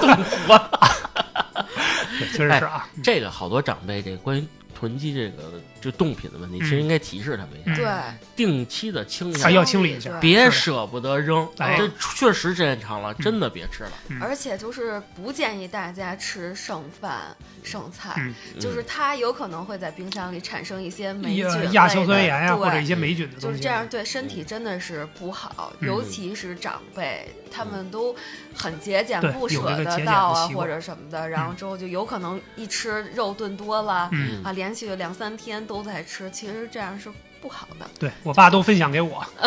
[0.00, 0.70] 冻活了。
[2.26, 2.88] 确实是啊。
[3.02, 4.46] 这个好多长辈，这关于
[4.82, 7.76] 囤积这个就冻品的问题，嗯其实应该提示他们一下，嗯。
[7.76, 7.86] 对，
[8.34, 11.48] 定期的清理啊，要清理一下别舍不得扔。
[11.58, 13.92] 哎这确实时间长了，真的别吃了。
[14.20, 18.34] 而且就是不建议大家吃剩饭、剩菜，嗯。
[18.58, 23.46] 就是它有可能会在冰箱里产生一些霉菌亚硝酸盐呀，或者一些霉菌的东西。
[23.46, 25.86] 就是这样，对身体真的是不好，嗯。
[25.86, 28.16] 尤其是长辈，他们都
[28.52, 37.10] 很节俭，不舍得到啊或者什么的，然后之后就有可能一吃肉炖多了、嗯，啊，连续两三天都在吃，其实这样是
[37.40, 37.88] 不好的。
[37.98, 39.24] 对我爸都分享给我。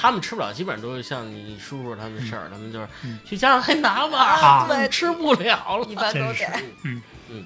[0.00, 5.86] 他们吃不了，基本上都是像你叔叔他们事儿，他们就是嗯去家长还拿吧，啊对吃不了了。
[5.86, 6.46] 一般都是。
[6.84, 7.44] 嗯嗯，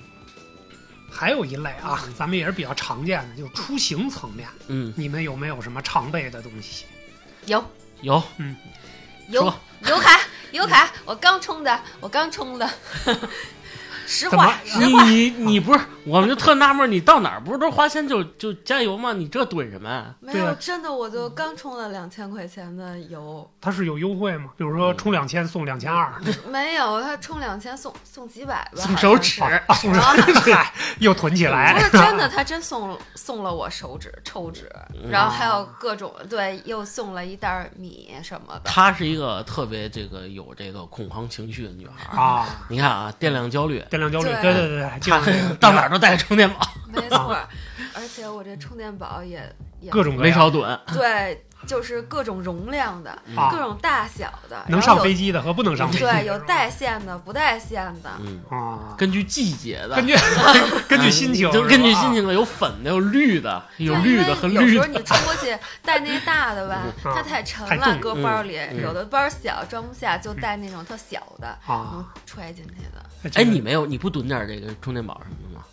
[1.10, 6.86] 还有一类啊，咱们也是比较常见的，就是出行层面，嗯，你们有没有什么常备的东西？
[7.46, 7.62] 有
[8.00, 8.56] 有嗯
[9.28, 10.20] 有说有卡
[10.52, 12.70] 有卡，我刚充的，我刚充的。
[14.06, 19.12] 实话，实你话，你你不是，我们就特纳闷儿，你到哪儿不是都花钱就就加油吗？
[19.12, 20.14] 你这怼什么呀？
[20.20, 24.50] 没有真的，我就刚充了两千块钱的油，它是有优惠吗？
[24.56, 26.12] 比如说充两千送两千二，
[26.50, 31.80] 没有，他充两千送送几百吧，送手指好像是啊，送上嗨，又囤起来不。
[31.80, 34.70] 是真的， 他真送送了我手指、抽纸，
[35.02, 38.62] 嗯然后还有各种对，又送了一袋米什么的。
[38.64, 42.20] 她是一个特别这个有这个恐慌情绪的女孩儿。
[42.20, 44.42] 啊，你看啊，电量焦虑，电量焦虑，对。
[44.42, 46.60] 对对对对，就是到哪儿都带着充电宝，
[46.92, 47.36] 没错，
[47.94, 49.40] 而且我这充电宝也
[49.80, 50.78] 也各种没少囤。
[50.92, 58.10] 对，就是各种容量的，啊各种大小的，能上飞机的和不能上飞机的，对，有带线的，不带线的。
[58.20, 60.14] 嗯，啊，根据季节的，根据
[60.88, 62.12] 根据心情，就是根据心。
[62.14, 64.98] 情的，有粉的，有绿的，有对绿的和绿有时候你。
[65.02, 67.12] 出去带那大的吧，嗯。
[67.14, 67.88] 它太沉太重。
[67.88, 68.82] 了，搁包里；嗯。
[68.82, 71.90] 有的包小装不下，就带那种特小的，啊。
[71.92, 73.03] 能揣进去的。
[73.32, 75.64] 哎，你没有你不囤点这个充电宝什么的吗？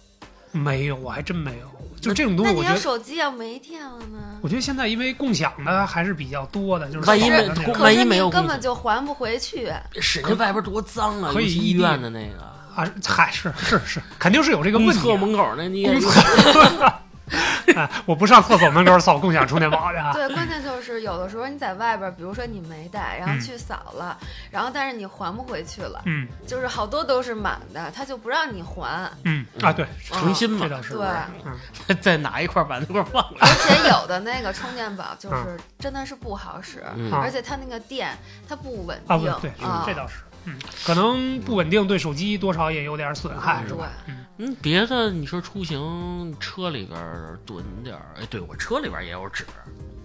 [0.54, 1.70] 没有，我还真没有。
[2.02, 4.39] 就这种东西，那你要我觉得，手机要没电了呢？
[4.41, 7.47] 我觉得现在因为共享的还是比较多的，就是万一没
[7.80, 9.72] 万一没是你根有共享本就还不回去。
[9.99, 11.32] 是那外边多脏啊！
[11.32, 12.41] 可以医院的那个
[12.76, 15.16] 啊，嗨，是是是，肯定是有这个问题厕。
[15.16, 15.93] 门口那你也
[17.75, 20.11] 哎，我不上厕所门口扫共享充电宝去啊。
[20.13, 24.17] 对，关键就是有的时候你在外边，比如说你没带，然后嗯去扫了，
[24.49, 29.09] 然后但是你还不回去了，嗯就是好多都是满的，他就不让你还。
[29.23, 30.93] 嗯啊， 对，诚心嘛这，倒是。
[30.93, 31.07] 对
[31.45, 33.38] 嗯，在哪一块把那块放了。
[33.39, 38.17] 而且有的那个充电宝就是真的是不好使，而且它那个电
[38.47, 39.51] 它不稳啊，定啊对，
[39.86, 40.15] 这倒是。
[40.45, 44.20] 嗯，可能不稳定，对手机多少也有点损害，是对吧？，嗯，
[44.61, 49.45] 别的你说出行车里边儿囤点儿，哎，对我车里边儿也有纸，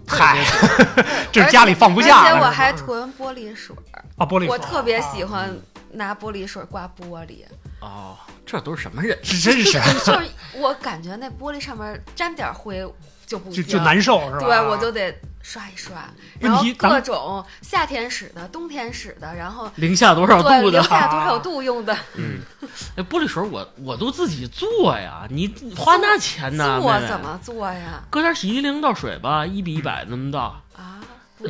[0.07, 0.43] 嗨
[1.31, 2.29] 这是家里放不下了。
[2.29, 5.57] 而且我还囤玻璃水儿，啊，玻璃水，我特别喜啊，欢
[5.91, 7.43] 拿玻璃水刮玻璃，
[7.81, 9.17] 哦，这都是什么人？
[9.23, 12.85] 是真是 就是我感觉那玻璃上面沾点灰
[13.27, 14.45] 就不行，就就难受是吧？
[14.47, 15.91] 对我就得刷一刷，
[16.39, 20.83] 然后各种夏天使的、冬天使的，然后零下多少度的零？
[20.83, 22.39] 下多啊少度用的，嗯，
[22.95, 26.79] 哎，玻璃水我我都自己做呀，你花那钱呢？
[26.81, 28.01] 做怎么做呀？
[28.09, 30.99] 搁点洗涤灵倒水吧，一比一百那么倒，啊，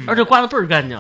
[0.08, 1.00] 而且刮的倍儿干净。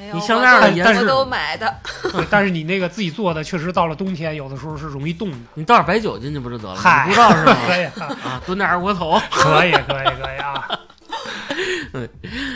[0.00, 1.76] 没有，你像那样我都的颜色都买的，
[2.10, 5.36] 对 但是你那个自己做的，确实到了冬天，有的时候是容易冻的。
[5.52, 6.76] 你倒点白酒进去不就得了？
[6.76, 7.56] 嗨你不知道是吗？
[7.68, 9.20] 可以啊，啊，炖点二锅头。
[9.30, 10.66] 可以，可以，可以啊。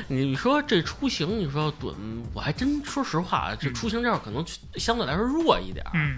[0.08, 1.94] 你说这出行，你说要囤，
[2.32, 4.42] 我还真说实话，这出行这可能
[4.76, 5.84] 相对来说弱一点。
[5.92, 6.16] 嗯，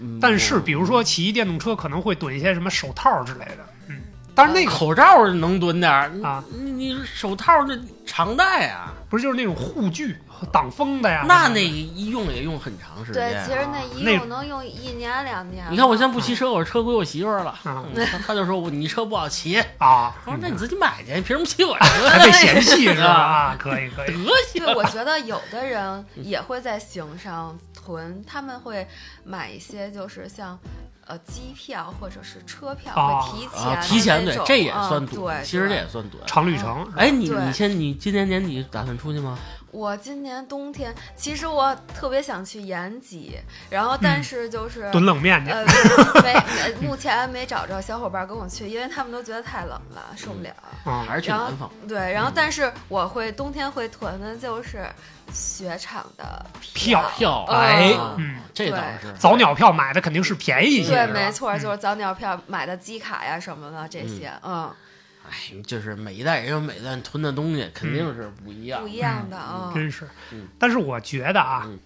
[0.00, 3.66] 嗯但是比如说骑电动车，可能会蹲一些什么手套之类的。
[3.88, 4.00] 嗯，
[4.34, 7.76] 但是那个口罩能蹲点儿啊，你你手套那
[8.06, 10.18] 常戴啊，不是就是那种护具、
[10.52, 11.24] 挡风的呀？
[11.26, 15.66] 那那一用也用很长时间对，其实那一用能用一年两年。
[15.70, 17.50] 你看我现在不骑车，我车归我媳妇儿了。
[17.64, 22.38] 啊嗯他他就说我你车不好骑，啊，我说那你自己买去，凭什么骑我车 还被车？
[22.38, 23.08] 嫌弃是吧？
[23.08, 24.24] 啊，可以，可以。
[24.24, 24.64] 德行。
[24.64, 28.86] 对，我觉得有的人也会在行上囤，他们会
[29.24, 30.58] 买一些就是像
[31.08, 36.18] 呃机票或者是车票，提前提前对这也嗯算赌，对，其实这也算堵。
[36.26, 39.38] 长旅程，哎，你对你先你今年年底打算出去吗？
[39.70, 43.38] 我今年冬天其实我特别想去延吉，
[43.70, 44.90] 然后但是就是。
[44.90, 45.50] 囤冷面去。
[45.50, 45.64] 呃，
[46.22, 50.50] 没，呃目前没找着小伙伴跟我去，因为他们都觉得太冷了，受不了。
[50.84, 51.70] 啊还是去然后南方？
[51.86, 54.86] 对，然后但是我会冬天会囤的就是
[55.32, 64.70] 雪场的票票哎嗯嗯，这倒是早鸟票买的肯定是便宜一些，对，没错，嗯就是早鸟票买的机卡呀什么的这些，嗯，
[65.30, 68.88] 哎，就是每一代人有每一代人囤的东西，肯定是不一样不。
[68.88, 69.70] 一样的啊。
[69.74, 70.48] 真是嗯。
[70.58, 71.78] 但是我觉得啊，嗯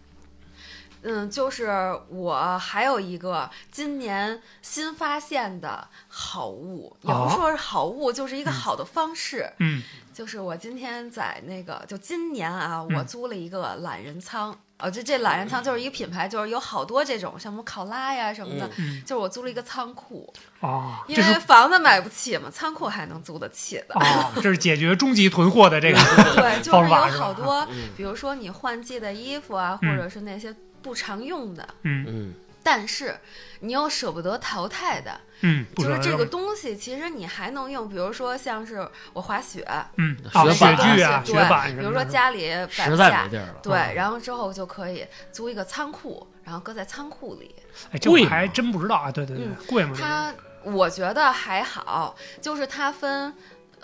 [1.04, 1.68] 嗯，就是
[2.08, 9.52] 我还有一个今年新发现的好物，也不哦说是好物，就是一个好的方式。
[9.58, 9.82] 嗯
[10.12, 14.56] 就是我今天在那个，就今年啊，嗯我租了一个懒人仓。
[14.82, 23.94] 哦，这这懒人仓就是一个品牌，就是有好多这种，像什么考拉呀什么的，嗯就是我租了一个仓库，哦，因为房子买不起嘛，仓库还能租得起的。
[23.94, 25.98] 哦，这是解决终极囤货的这个
[26.34, 27.90] 对，就是有好多，嗯。
[27.96, 29.90] 比如说你换季的衣服啊，嗯。
[29.96, 32.04] 或者是那些不常用的，嗯。
[32.08, 33.18] 嗯，但是
[33.60, 37.88] 你又舍不得淘汰的，嗯，就是这个东西，其实你还能用。
[37.88, 43.60] 比如说像是我滑雪，嗯滑雪具啊对雪板比如说家里摆实不下在没地儿了。
[43.62, 47.54] 对，嗯然后之后就可以租一个仓库，然后搁在仓库里。
[47.90, 49.96] 哎，这我贵还真不知道啊，对对对嗯，贵吗？
[49.98, 53.34] 它我觉得还好，就是它分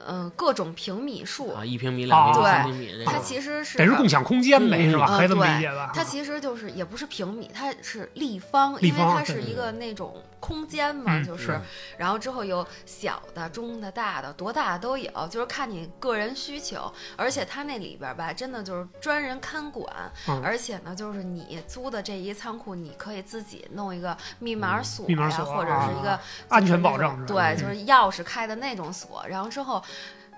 [0.07, 3.19] 嗯、各种平米数，啊，一平米、两平米、对三平米它。
[3.19, 5.07] 其实是得是共享空间呗，嗯是吧？
[5.11, 5.91] 嗯可以这么对理解吧？
[5.95, 11.63] 它其实就是也不是平米，它是立方，因为它是一个那种空间嘛，嗯就是嗯，
[11.99, 16.91] 然后之后有小的、中的、大的，多大的都有，就是看你个人需求。
[17.17, 19.93] 而且它那里边吧，真的就是专人看管，
[20.29, 29.25] 嗯而且呢，就是你租的这一仓库，你可以自己弄一个密码锁呀，密码锁或者是一个啊安全保障对，嗯就是钥匙开的那种锁。
[29.29, 29.83] 然后之后。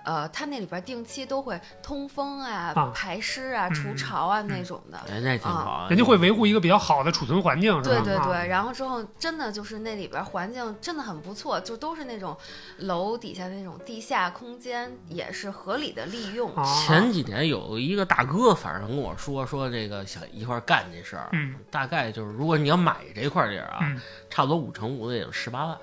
[0.03, 4.97] 呃，它那里边定期都会通风啊、啊排湿啊、除嗯潮啊那种的。
[5.07, 5.87] 哎，那挺好啊。
[5.89, 7.97] 人家会维护一个比较好的储存环境，是吧？
[7.97, 12.35] 啊对对对，然后之后真的就是那里边环境真的很不错，就都是那种
[12.77, 16.51] 楼底下那种地下空间，也是合理的利用。
[16.55, 25.77] 啊，前几年有一个大哥，反正跟我说说这个想一块儿干这事儿，嗯大概就是如果你要买这块地儿啊，嗯差不多五乘五的也就十八万。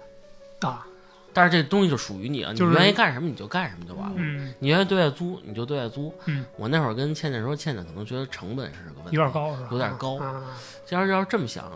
[0.62, 0.84] 啊，
[1.32, 4.14] 但是这东西就属于你啊，就是你愿意干什么你就干什么就完了。
[4.16, 6.12] 嗯，你愿意对外租你就对外租。
[6.26, 9.68] 嗯，我那会儿跟倩倩说，倩倩可能觉得成本是个问题，有点高是吧？
[9.70, 10.42] 有点高啊，
[10.90, 11.70] 要是要是这么想，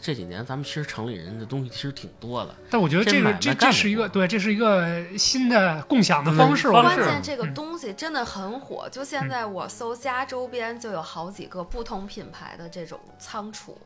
[0.00, 6.70] 这几年咱们其实城里人的东西其实挺多的，但我觉得这这个这这是一个对，这是一个新的共享的方式。
[6.70, 13.76] 关键这个嗯东西真的很火，就现在我搜家周边就有好几个不同品牌的这种仓储。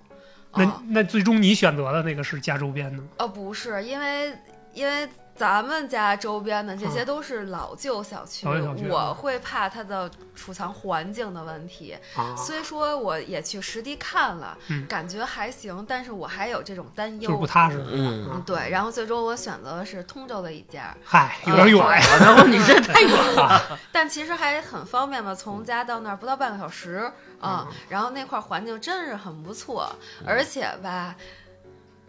[0.57, 3.09] 那啊那最终你选择的那个是家周边的吗？
[3.17, 4.33] 呃，不是，因为
[4.75, 11.97] 因为咱们家周边的这些嗯都是老旧小区，我嗯会怕它的储藏环境的问题。
[12.17, 17.29] 啊，虽说我也去实地看了，嗯感觉还行，但是我还有这种担忧。
[17.29, 17.85] 就是不踏实。
[17.91, 21.81] 嗯嗯，对，然后最终我选择的是通州的一家，嗨，有点远。
[22.21, 27.11] 然后你这太远了， 但其实还很方便吧，从家到那儿不到半个小时
[27.41, 29.91] 啊、嗯然后那块儿环境真是很不错，
[30.25, 31.17] 而且吧，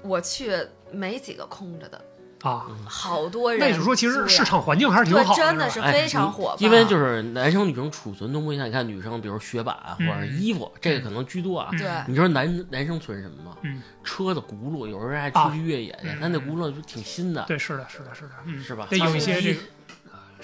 [0.04, 0.56] 我去
[0.92, 2.00] 没几个空着的，
[2.42, 3.60] 啊，好多人。
[3.60, 4.44] 那就是说，其实市。
[4.46, 11.70] 场环境还是挺好的，真的的，是非常火爆、哎因为就是男生女生储存东西，你看女生比如雪板或者嗯衣服，这个可能居多啊。
[11.72, 13.58] 嗯对你知道男男生存什么吗？
[13.64, 18.86] 嗯车的轱辘，有人还出去越野去嗯，他那轱辘就挺新的，对，是的，是的，是的，嗯，是吧？
[18.90, 19.66] 得有一些这个个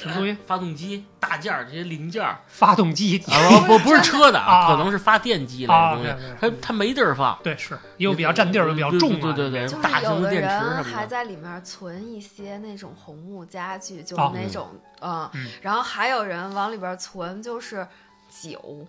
[0.01, 2.37] 什么东西，发动机、大件儿这些零件儿。
[2.47, 3.17] 发动机。
[3.27, 4.67] 啊，不不是 车的啊。
[4.67, 6.35] 可能是发电机类啊，的东西。
[6.39, 7.37] 它它没地儿放。
[7.43, 7.77] 对，是。
[7.97, 10.83] 又比较占地儿，又比较重啊，对对对就大型有的的电池人什么的。
[10.83, 14.69] 还在里面存一些那种红木家具，就那种
[15.01, 15.29] 嗯。
[15.33, 17.87] 嗯然后还有人往里边存就是
[18.41, 18.87] 酒、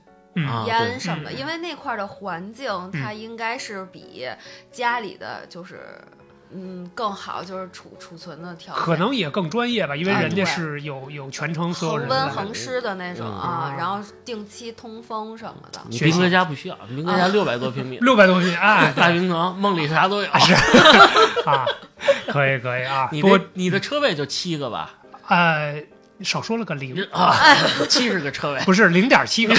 [0.67, 1.39] 烟什么的，嗯。
[1.39, 4.27] 因为那块儿的环境它应该是比
[4.71, 6.01] 家里的就是
[6.55, 8.83] 嗯更好，就是储储存的条件。
[8.83, 15.81] 可能也更专业吧，因为啊人家是有有全程所有恒温恒湿的那种嗯啊，嗯然后定期通风什么的。
[15.91, 20.29] 学习你兵哥家不需要，兵哥家六百多平米， 六百多平，哎，大平层，梦里啥都有。
[20.31, 21.67] 啊，
[22.29, 24.91] 可以可以啊，你的你的车位就七个吧？
[25.29, 25.83] 呃，
[26.21, 27.35] 少说了个零， 啊，
[27.89, 28.61] 七十个车位。
[28.67, 29.55] 不是零点七个，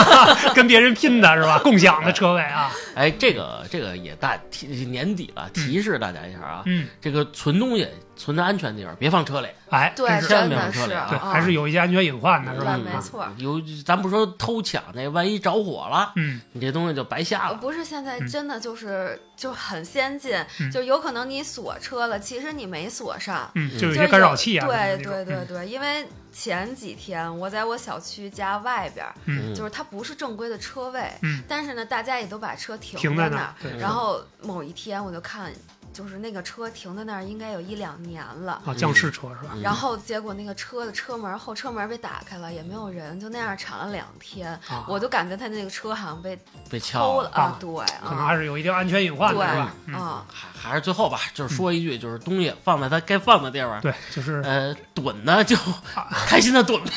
[0.54, 1.58] 跟别人拼的是吧？
[1.58, 9.48] 共享的车位啊，哎，这个这个也大提年底了，提示大家一下啊，嗯，这个存东西存在安全地方，别放车里。
[9.70, 12.78] 哎，对，真的是啊，对，还是有一些安全隐患的是对，吧？
[12.78, 13.26] 没错。
[13.38, 17.58] 有咱不说偷抢那，万一着火了，嗯，你这东西就白瞎呃，了。
[17.58, 20.70] 不是现在嗯真的就是就很先进，嗯。
[20.70, 29.04] 就有可能你锁车了，其实你没锁上，嗯，就是些干扰器啊，对对对对，因为前几天我在我小区家外边
[29.54, 31.42] 就是它不是正规的车位，嗯。
[31.48, 35.52] 但是呢，大家也都把车停停在那儿然后某一天我就看，
[35.94, 38.60] 就是那个车停在那儿应该有一两年了。
[38.66, 39.52] 啊，降士车是吧？
[39.54, 46.36] 嗯然后结果那个车的车门后车门被打开了，也没有人，就那样铲了两天，啊，我就感觉他那个车好像被
[46.68, 47.30] 被偷撬了。
[47.32, 47.68] 啊啊，对，
[48.06, 49.98] 可能还是有一定安全隐患的是吧？
[49.98, 53.80] 啊，还还是最后吧，就是说一句，就是东西放在它该放的地方。
[53.80, 55.56] 对，就是呃，囤呢就
[56.26, 56.90] 开心的囤吧。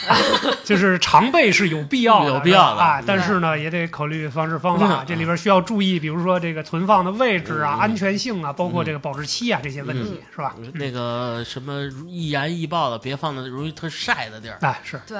[0.66, 10.56] 就是常备是有必要的，有必要的但是呢，也得考虑方式方法嗯，这里边需要注意，比如说这个存放的位置啊、嗯安全性啊，包括嗯这个保质期啊这些问题，是吧？
[10.74, 14.58] 那个什么易燃易爆的，别放在容易特晒的地儿。
[14.62, 15.20] 哎，是，对，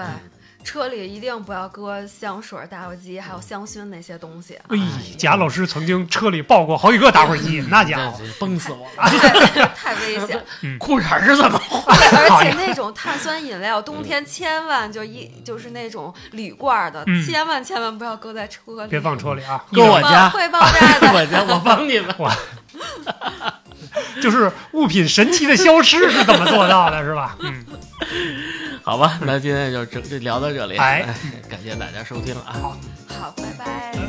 [0.68, 4.66] 车里一定不要搁香水、打火机还有香薰那些东西啊。
[4.68, 4.78] 哎，
[5.18, 9.10] 贾老师曾经车里抱过好几个打火机，那家伙，崩死我了！
[9.10, 11.98] 太太危险，裤衩是怎么换？
[11.98, 21.08] 而且那种碳酸饮料，冬天千万就一就是那种铝罐的，嗯千万千万不要搁在车里，别放车里啊，搁我家会爆炸的。
[21.16, 22.14] 我家我帮你们。
[24.22, 27.36] 就是物品神奇的消失是怎么做到的，是吧？
[27.42, 27.66] 嗯，
[28.84, 30.78] 好吧，那今天就这就聊到这里。
[30.78, 31.06] 哎
[31.50, 32.56] 感谢大家收听啊。
[33.20, 34.07] 好，拜拜拜拜。